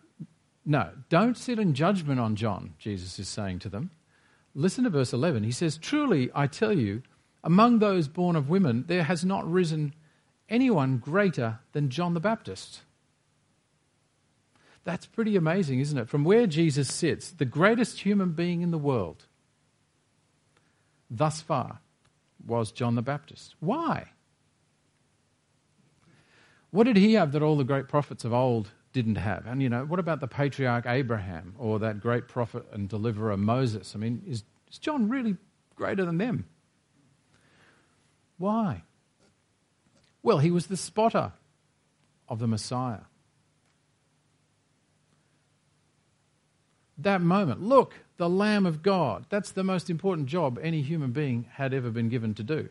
no, 0.64 0.90
don't 1.08 1.36
sit 1.36 1.58
in 1.58 1.74
judgment 1.74 2.20
on 2.20 2.36
John, 2.36 2.74
Jesus 2.78 3.18
is 3.18 3.28
saying 3.28 3.60
to 3.60 3.68
them. 3.68 3.90
Listen 4.54 4.84
to 4.84 4.90
verse 4.90 5.12
11. 5.12 5.44
He 5.44 5.52
says, 5.52 5.78
Truly, 5.78 6.30
I 6.34 6.46
tell 6.46 6.76
you, 6.76 7.02
among 7.42 7.78
those 7.78 8.08
born 8.08 8.36
of 8.36 8.48
women, 8.48 8.84
there 8.86 9.04
has 9.04 9.24
not 9.24 9.50
risen 9.50 9.94
anyone 10.48 10.98
greater 10.98 11.60
than 11.72 11.88
John 11.88 12.14
the 12.14 12.20
Baptist. 12.20 12.82
That's 14.84 15.06
pretty 15.06 15.36
amazing, 15.36 15.80
isn't 15.80 15.98
it? 15.98 16.08
From 16.08 16.24
where 16.24 16.46
Jesus 16.46 16.92
sits, 16.92 17.30
the 17.30 17.44
greatest 17.44 18.00
human 18.00 18.32
being 18.32 18.62
in 18.62 18.72
the 18.72 18.78
world, 18.78 19.26
thus 21.08 21.40
far 21.40 21.80
was 22.44 22.72
John 22.72 22.96
the 22.96 23.02
Baptist. 23.02 23.54
Why? 23.60 24.08
What 26.70 26.84
did 26.84 26.96
he 26.96 27.14
have 27.14 27.32
that 27.32 27.42
all 27.42 27.56
the 27.56 27.64
great 27.64 27.86
prophets 27.86 28.24
of 28.24 28.32
old 28.32 28.70
didn't 28.92 29.16
have? 29.16 29.46
And, 29.46 29.62
you 29.62 29.68
know, 29.68 29.84
what 29.84 30.00
about 30.00 30.20
the 30.20 30.26
patriarch 30.26 30.86
Abraham 30.86 31.54
or 31.58 31.78
that 31.78 32.00
great 32.00 32.26
prophet 32.26 32.64
and 32.72 32.88
deliverer 32.88 33.36
Moses? 33.36 33.94
I 33.94 33.98
mean, 33.98 34.22
is, 34.26 34.42
is 34.70 34.78
John 34.78 35.08
really 35.08 35.36
greater 35.76 36.04
than 36.04 36.18
them? 36.18 36.46
Why? 38.38 38.82
Well, 40.22 40.38
he 40.38 40.50
was 40.50 40.66
the 40.66 40.76
spotter 40.76 41.32
of 42.28 42.38
the 42.38 42.48
Messiah. 42.48 43.02
That 46.98 47.20
moment, 47.20 47.62
look, 47.62 47.94
the 48.16 48.28
Lamb 48.28 48.66
of 48.66 48.82
God. 48.82 49.26
That's 49.30 49.52
the 49.52 49.64
most 49.64 49.90
important 49.90 50.28
job 50.28 50.58
any 50.62 50.82
human 50.82 51.12
being 51.12 51.46
had 51.54 51.74
ever 51.74 51.90
been 51.90 52.08
given 52.08 52.34
to 52.34 52.42
do 52.42 52.68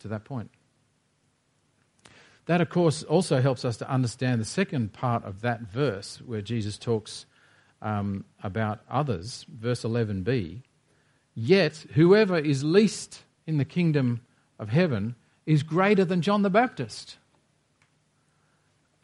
to 0.00 0.08
that 0.08 0.24
point. 0.24 0.50
That, 2.46 2.60
of 2.60 2.70
course, 2.70 3.02
also 3.04 3.40
helps 3.40 3.64
us 3.64 3.76
to 3.78 3.88
understand 3.88 4.40
the 4.40 4.44
second 4.44 4.92
part 4.92 5.24
of 5.24 5.40
that 5.42 5.60
verse 5.62 6.20
where 6.24 6.42
Jesus 6.42 6.76
talks 6.76 7.24
um, 7.80 8.24
about 8.42 8.80
others, 8.90 9.46
verse 9.48 9.82
11b. 9.82 10.62
Yet, 11.34 11.86
whoever 11.94 12.36
is 12.36 12.62
least 12.62 13.22
in 13.46 13.58
the 13.58 13.64
kingdom 13.64 14.20
of 14.58 14.68
heaven 14.68 15.14
is 15.46 15.62
greater 15.62 16.04
than 16.04 16.20
John 16.20 16.42
the 16.42 16.50
Baptist. 16.50 17.16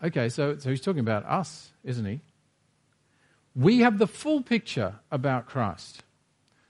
Okay, 0.03 0.29
so, 0.29 0.59
so 0.59 0.71
he's 0.71 0.81
talking 0.81 1.01
about 1.01 1.25
us, 1.25 1.71
isn't 1.85 2.05
he? 2.05 2.21
We 3.55 3.81
have 3.81 3.99
the 3.99 4.07
full 4.07 4.43
picture 4.43 4.97
about 5.11 5.47
Christ. 5.47 6.03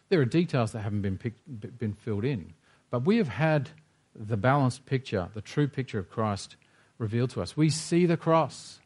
There 0.09 0.21
are 0.21 0.25
details 0.25 0.73
that 0.73 0.81
haven't 0.81 1.03
been, 1.03 1.19
picked, 1.19 1.79
been 1.79 1.93
filled 1.93 2.25
in, 2.25 2.55
but 2.91 3.05
we 3.05 3.19
have 3.19 3.29
had 3.29 3.71
the 4.15 4.37
balanced 4.37 4.87
picture, 4.87 5.29
the 5.35 5.43
true 5.43 5.69
picture 5.69 5.99
of 5.99 6.11
Christ 6.11 6.57
revealed 6.97 7.31
to 7.31 7.43
us. 7.43 7.57
We 7.57 7.71
see 7.71 8.07
the 8.07 8.17
cross 8.17 8.81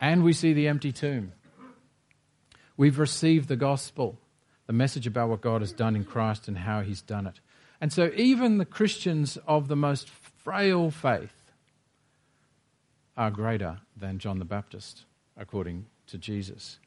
and 0.00 0.24
we 0.24 0.32
see 0.32 0.52
the 0.52 0.68
empty 0.68 0.92
tomb. 0.92 1.32
We've 2.76 2.98
received 2.98 3.48
the 3.48 3.56
gospel, 3.56 4.18
the 4.66 4.72
message 4.72 5.06
about 5.06 5.28
what 5.28 5.40
God 5.40 5.60
has 5.60 5.72
done 5.72 5.94
in 5.94 6.04
Christ 6.04 6.48
and 6.48 6.58
how 6.58 6.80
he's 6.80 7.02
done 7.02 7.26
it. 7.26 7.40
And 7.80 7.92
so, 7.92 8.10
even 8.16 8.58
the 8.58 8.64
Christians 8.64 9.38
of 9.46 9.68
the 9.68 9.76
most 9.76 10.08
frail 10.08 10.90
faith 10.90 11.52
are 13.16 13.30
greater 13.30 13.80
than 13.96 14.18
John 14.18 14.38
the 14.38 14.44
Baptist, 14.44 15.04
according 15.36 15.86
to 16.06 16.18
Jesus. 16.18 16.78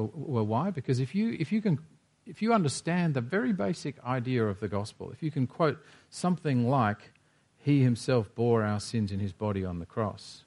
Well, 0.00 0.12
well, 0.14 0.46
why? 0.46 0.70
Because 0.70 1.00
if 1.00 1.14
you, 1.14 1.36
if, 1.38 1.52
you 1.52 1.60
can, 1.60 1.78
if 2.26 2.40
you 2.40 2.52
understand 2.52 3.14
the 3.14 3.20
very 3.20 3.52
basic 3.52 4.02
idea 4.04 4.46
of 4.46 4.60
the 4.60 4.68
gospel, 4.68 5.10
if 5.10 5.22
you 5.22 5.30
can 5.30 5.46
quote 5.46 5.78
something 6.08 6.68
like, 6.68 7.12
He 7.58 7.82
himself 7.82 8.34
bore 8.34 8.62
our 8.62 8.80
sins 8.80 9.12
in 9.12 9.20
his 9.20 9.32
body 9.32 9.64
on 9.64 9.78
the 9.78 9.86
cross, 9.86 10.44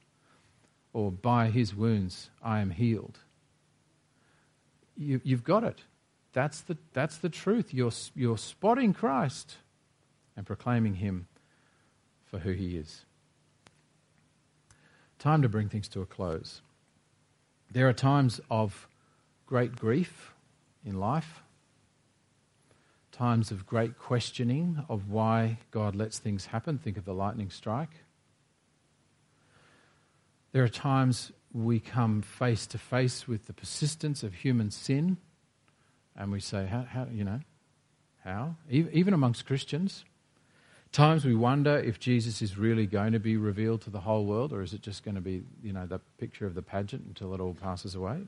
or 0.94 1.12
by 1.12 1.50
his 1.50 1.76
wounds 1.76 2.30
I 2.44 2.60
am 2.60 2.72
healed, 2.72 3.20
you, 4.98 5.22
you've 5.24 5.44
got 5.44 5.64
it. 5.64 5.82
That's 6.34 6.62
the, 6.62 6.78
that's 6.94 7.18
the 7.18 7.30
truth. 7.30 7.74
You're, 7.74 7.92
you're 8.16 8.38
spotting 8.38 8.94
Christ 8.94 9.58
and 10.36 10.46
proclaiming 10.46 10.96
Him 10.96 11.28
for 12.26 12.40
who 12.40 12.52
He 12.52 12.76
is. 12.76 13.06
Time 15.20 15.42
to 15.42 15.50
bring 15.50 15.70
things 15.70 15.88
to 15.90 16.02
a 16.02 16.06
close. 16.06 16.62
There 17.72 17.88
are 17.88 17.94
times 17.94 18.42
of 18.52 18.88
great 19.46 19.76
grief 19.76 20.34
in 20.86 21.00
life, 21.00 21.44
times 23.12 23.52
of 23.52 23.66
great 23.66 23.98
questioning 23.98 24.84
of 24.90 25.10
why 25.10 25.58
God 25.72 25.96
lets 25.96 26.20
things 26.20 26.48
happen. 26.48 26.78
Think 26.78 26.98
of 26.98 27.06
the 27.06 27.14
lightning 27.14 27.50
strike. 27.50 28.02
There 30.52 30.64
are 30.64 30.70
times 30.70 31.32
we 31.52 31.80
come 31.80 32.22
face 32.22 32.66
to 32.68 32.78
face 32.78 33.28
with 33.28 33.46
the 33.48 33.54
persistence 33.54 34.24
of 34.24 34.34
human 34.34 34.72
sin 34.72 35.18
and 36.16 36.32
we 36.32 36.40
say, 36.40 36.66
how, 36.66 36.84
how 36.84 37.08
you 37.12 37.24
know, 37.24 37.40
how? 38.24 38.56
Even 38.70 39.14
amongst 39.14 39.46
Christians, 39.46 40.06
times 40.92 41.26
we 41.26 41.36
wonder 41.36 41.78
if 41.78 42.00
Jesus 42.00 42.42
is 42.42 42.58
really 42.58 42.86
going 42.86 43.14
to 43.14 43.20
be 43.20 43.36
revealed 43.36 43.82
to 43.82 43.90
the 43.90 44.02
whole 44.02 44.26
world, 44.26 44.54
or 44.54 44.62
is 44.62 44.74
it 44.74 44.82
just 44.82 45.04
going 45.04 45.16
to 45.16 45.22
be, 45.22 45.44
you 45.64 45.74
know, 45.74 45.86
the 45.86 46.00
picture 46.20 46.46
of 46.46 46.54
the 46.54 46.62
pageant 46.62 47.06
until 47.08 47.34
it 47.34 47.40
all 47.40 47.56
passes 47.56 47.96
away? 47.96 48.22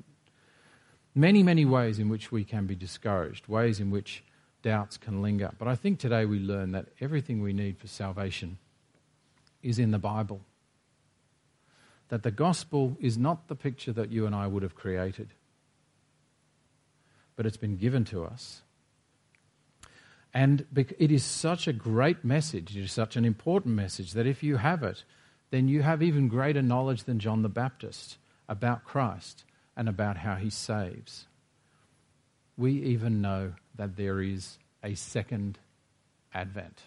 Many, 1.15 1.43
many 1.43 1.63
ways 1.63 1.97
in 1.97 2.09
which 2.09 2.31
we 2.31 2.43
can 2.43 2.65
be 2.65 2.75
discouraged, 2.75 3.47
ways 3.47 3.79
in 3.79 3.89
which 3.89 4.23
doubts 4.61 4.97
can 4.97 5.21
linger. 5.21 5.51
But 5.57 5.69
I 5.69 5.75
think 5.75 5.97
today 5.97 6.25
we 6.25 6.39
learn 6.39 6.73
that 6.73 6.87
everything 6.99 7.41
we 7.41 7.53
need 7.53 7.77
for 7.77 7.87
salvation 7.87 8.57
is 9.63 9.79
in 9.79 9.91
the 9.91 9.99
Bible. 9.99 10.41
That 12.09 12.23
the 12.23 12.31
gospel 12.31 12.97
is 12.99 13.17
not 13.17 13.47
the 13.47 13.55
picture 13.55 13.93
that 13.93 14.11
you 14.11 14.25
and 14.25 14.35
I 14.35 14.47
would 14.47 14.61
have 14.61 14.75
created, 14.75 15.29
but 17.35 17.45
it's 17.45 17.57
been 17.57 17.77
given 17.77 18.03
to 18.05 18.25
us 18.25 18.61
and 20.35 20.65
it 20.75 21.13
is 21.13 21.23
such 21.23 21.65
a 21.65 21.71
great 21.71 22.25
message, 22.25 22.75
it 22.75 22.83
is 22.83 22.91
such 22.91 23.15
an 23.15 23.23
important 23.23 23.73
message 23.73 24.11
that 24.11 24.27
if 24.27 24.43
you 24.43 24.57
have 24.57 24.83
it, 24.83 25.05
then 25.49 25.69
you 25.69 25.81
have 25.81 26.03
even 26.03 26.27
greater 26.27 26.61
knowledge 26.61 27.05
than 27.05 27.19
John 27.19 27.41
the 27.41 27.47
Baptist 27.47 28.17
about 28.49 28.83
Christ 28.83 29.44
and 29.75 29.89
about 29.89 30.17
how 30.17 30.35
he 30.35 30.49
saves. 30.49 31.25
We 32.57 32.71
even 32.71 33.21
know 33.21 33.53
that 33.75 33.97
there 33.97 34.21
is 34.21 34.57
a 34.83 34.95
second 34.95 35.57
advent. 36.33 36.81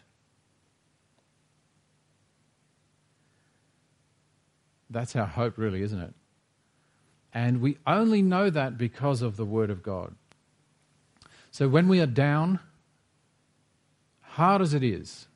That's 4.91 5.15
our 5.17 5.27
hope, 5.27 5.59
really, 5.59 5.83
isn't 5.83 6.01
it? 6.01 6.15
And 7.35 7.61
we 7.61 7.77
only 7.87 8.23
know 8.23 8.49
that 8.49 8.79
because 8.79 9.21
of 9.21 9.37
the 9.37 9.45
Word 9.45 9.69
of 9.69 9.83
God. 9.83 10.15
So 11.51 11.69
when 11.69 11.89
we 11.89 12.01
are 12.01 12.07
down, 12.07 12.61
hard 14.23 14.63
as 14.63 14.73
it 14.73 14.83
is, 14.83 15.27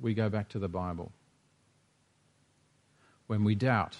we 0.00 0.14
go 0.14 0.28
back 0.30 0.48
to 0.50 0.58
the 0.58 0.68
Bible. 0.68 1.12
When 3.26 3.44
we 3.44 3.54
doubt, 3.54 3.96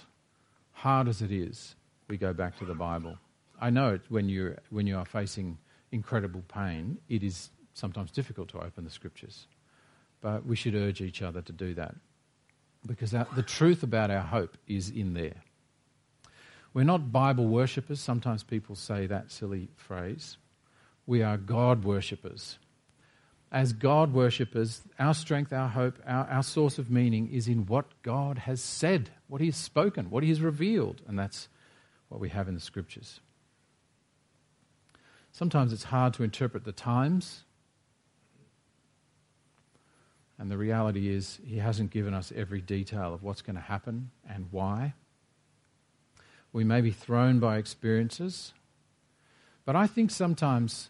hard 0.73 1.07
as 1.07 1.21
it 1.21 1.31
is, 1.31 1.75
we 2.07 2.17
go 2.17 2.33
back 2.33 2.57
to 2.59 2.65
the 2.65 2.73
Bible. 2.75 3.17
I 3.59 3.69
know 3.69 3.93
it, 3.93 4.01
when, 4.09 4.29
you 4.29 4.55
when 4.69 4.87
you 4.87 4.97
are 4.97 5.05
facing 5.05 5.57
incredible 5.91 6.43
pain, 6.47 6.97
it 7.09 7.23
is 7.23 7.49
sometimes 7.73 8.11
difficult 8.11 8.49
to 8.49 8.59
open 8.59 8.83
the 8.83 8.89
scriptures. 8.89 9.47
But 10.21 10.45
we 10.45 10.55
should 10.55 10.75
urge 10.75 11.01
each 11.01 11.21
other 11.21 11.41
to 11.41 11.51
do 11.51 11.73
that 11.75 11.95
because 12.85 13.13
our, 13.13 13.27
the 13.35 13.43
truth 13.43 13.83
about 13.83 14.11
our 14.11 14.21
hope 14.21 14.57
is 14.67 14.89
in 14.89 15.13
there. 15.13 15.41
We're 16.73 16.83
not 16.83 17.11
Bible 17.11 17.47
worshippers. 17.47 18.01
Sometimes 18.01 18.43
people 18.43 18.75
say 18.75 19.07
that 19.07 19.31
silly 19.31 19.69
phrase. 19.75 20.37
We 21.07 21.23
are 21.23 21.37
God 21.37 21.85
worshippers 21.85 22.57
as 23.55 23.71
God 23.71 24.13
worshippers, 24.13 24.81
our 24.99 25.13
strength, 25.13 25.53
our 25.53 25.69
hope, 25.69 25.97
our, 26.05 26.27
our 26.27 26.43
source 26.43 26.77
of 26.77 26.91
meaning 26.91 27.31
is 27.31 27.47
in 27.47 27.65
what 27.65 27.85
God 28.03 28.39
has 28.39 28.61
said, 28.61 29.11
what 29.29 29.39
He 29.39 29.47
has 29.47 29.55
spoken, 29.55 30.09
what 30.09 30.23
He 30.23 30.29
has 30.29 30.41
revealed. 30.41 31.01
And 31.07 31.17
that's 31.17 31.47
what 32.09 32.21
we 32.21 32.29
have 32.29 32.47
in 32.47 32.53
the 32.53 32.59
scriptures. 32.59 33.19
Sometimes 35.31 35.73
it's 35.73 35.85
hard 35.85 36.13
to 36.15 36.23
interpret 36.23 36.63
the 36.63 36.71
times. 36.71 37.43
And 40.37 40.49
the 40.49 40.57
reality 40.57 41.09
is, 41.09 41.39
He 41.45 41.57
hasn't 41.57 41.91
given 41.91 42.13
us 42.13 42.31
every 42.35 42.61
detail 42.61 43.13
of 43.13 43.23
what's 43.23 43.41
going 43.41 43.55
to 43.55 43.61
happen 43.61 44.11
and 44.29 44.47
why. 44.51 44.93
We 46.53 46.63
may 46.63 46.81
be 46.81 46.91
thrown 46.91 47.39
by 47.39 47.57
experiences. 47.57 48.53
But 49.65 49.75
I 49.75 49.87
think 49.87 50.11
sometimes 50.11 50.89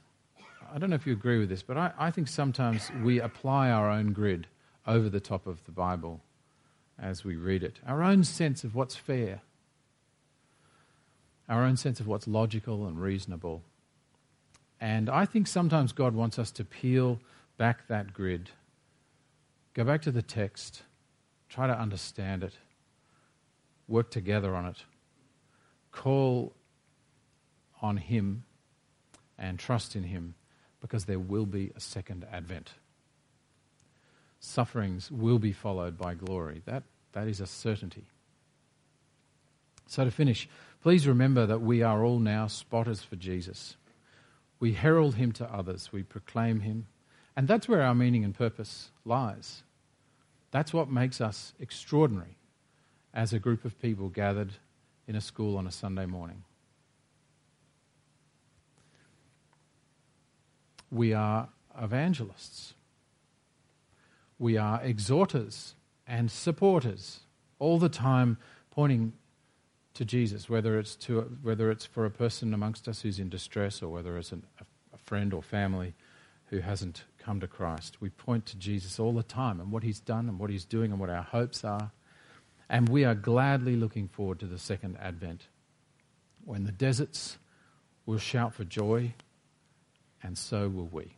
I 0.74 0.78
don't 0.78 0.90
know 0.90 0.96
if 0.96 1.08
you 1.08 1.14
agree 1.14 1.40
with 1.40 1.50
this, 1.50 1.64
but 1.64 1.78
I, 1.78 1.92
I 1.98 2.12
think 2.12 2.28
sometimes 2.28 2.92
we 3.02 3.20
apply 3.20 3.70
our 3.70 3.90
own 3.90 4.14
grid 4.14 4.48
over 4.86 5.10
the 5.10 5.20
top 5.20 5.48
of 5.48 5.64
the 5.66 5.72
Bible 5.72 6.22
as 7.00 7.24
we 7.24 7.36
read 7.36 7.64
it. 7.64 7.80
Our 7.88 8.04
own 8.04 8.24
sense 8.24 8.64
of 8.64 8.76
what's 8.76 8.96
fair, 8.96 9.42
our 11.48 11.64
own 11.64 11.78
sense 11.78 12.00
of 12.00 12.08
what's 12.08 12.28
logical 12.28 12.86
and 12.88 13.00
reasonable. 13.00 13.64
And 14.82 15.10
I 15.10 15.26
think 15.26 15.48
sometimes 15.48 15.92
God 15.92 16.16
wants 16.16 16.38
us 16.40 16.52
to 16.52 16.66
peel 16.66 17.20
back 17.58 17.88
that 17.88 18.14
grid, 18.14 18.50
go 19.74 19.84
back 19.84 20.02
to 20.04 20.12
the 20.12 20.22
text, 20.22 20.84
try 21.50 21.68
to 21.68 21.80
understand 21.80 22.44
it, 22.44 22.54
work 23.88 24.12
together 24.12 24.56
on 24.56 24.66
it, 24.66 24.84
call 25.92 26.54
on 27.82 27.98
Him, 27.98 28.44
and 29.38 29.60
trust 29.60 29.96
in 29.96 30.04
Him 30.04 30.36
because 30.82 31.06
there 31.06 31.20
will 31.20 31.46
be 31.46 31.72
a 31.76 31.80
second 31.80 32.26
advent. 32.32 32.72
Sufferings 34.40 35.10
will 35.10 35.40
be 35.40 35.52
followed 35.52 35.98
by 35.98 36.14
glory. 36.14 36.62
That, 36.66 36.84
that 37.14 37.28
is 37.28 37.40
a 37.40 37.48
certainty. 37.48 38.06
So, 39.88 40.04
to 40.04 40.12
finish, 40.12 40.50
please 40.86 41.08
remember 41.08 41.48
that 41.48 41.64
we 41.64 41.82
are 41.82 42.04
all 42.04 42.20
now 42.20 42.46
spotters 42.46 43.02
for 43.02 43.16
Jesus. 43.16 43.76
We 44.60 44.74
herald 44.74 45.16
him 45.16 45.32
to 45.32 45.52
others, 45.52 45.92
we 45.92 46.04
proclaim 46.04 46.60
him, 46.60 46.86
and 47.36 47.48
that's 47.48 47.68
where 47.68 47.82
our 47.82 47.96
meaning 47.96 48.24
and 48.24 48.36
purpose 48.36 48.92
lies. 49.04 49.64
That's 50.52 50.76
what 50.76 50.88
makes 50.88 51.20
us 51.20 51.54
extraordinary 51.60 52.38
as 53.16 53.34
a 53.34 53.40
group 53.40 53.66
of 53.66 53.82
people 53.82 54.10
gathered 54.10 54.52
in 55.08 55.16
a 55.16 55.22
school 55.22 55.58
on 55.58 55.66
a 55.66 55.72
Sunday 55.72 56.06
morning. 56.06 56.44
We 60.92 61.16
are 61.16 61.50
evangelists. 61.82 62.76
We 64.38 64.56
are 64.56 64.84
exhorters 64.84 65.74
and 66.06 66.30
supporters, 66.30 67.22
all 67.58 67.80
the 67.80 67.90
time 67.90 68.38
pointing 68.70 69.14
to 69.96 70.06
Jesus, 70.06 70.50
whether 70.50 70.78
it's, 70.78 70.96
to, 70.96 71.22
whether 71.42 71.72
it's 71.72 71.86
for 71.86 72.06
a 72.06 72.12
person 72.12 72.54
amongst 72.54 72.88
us 72.88 73.02
who's 73.02 73.20
in 73.20 73.30
distress 73.30 73.82
or 73.82 73.90
whether 73.90 74.18
it's 74.18 74.32
an, 74.32 74.44
a 74.94 74.98
friend 74.98 75.34
or 75.34 75.42
family 75.42 75.94
who 76.48 76.60
hasn't 76.60 77.04
come 77.18 77.40
to 77.40 77.48
Christ. 77.48 78.02
We 78.02 78.10
point 78.10 78.46
to 78.48 78.58
Jesus 78.58 79.00
all 79.00 79.14
the 79.14 79.24
time 79.24 79.60
and 79.60 79.72
what 79.72 79.84
he's 79.84 80.00
done 80.00 80.30
and 80.30 80.38
what 80.38 80.50
he's 80.50 80.66
doing 80.66 80.92
and 80.92 81.00
what 81.00 81.10
our 81.10 81.24
hopes 81.24 81.64
are. 81.64 81.92
And 82.70 82.90
we 82.90 83.04
are 83.04 83.16
gladly 83.16 83.76
looking 83.76 84.08
forward 84.08 84.40
to 84.40 84.48
the 84.48 84.60
second 84.60 84.98
advent 85.02 85.48
when 86.44 86.64
the 86.64 86.72
deserts 86.72 87.38
will 88.06 88.20
shout 88.20 88.54
for 88.54 88.64
joy, 88.64 89.14
and 90.22 90.38
so 90.38 90.70
will 90.70 90.88
we. 90.88 91.16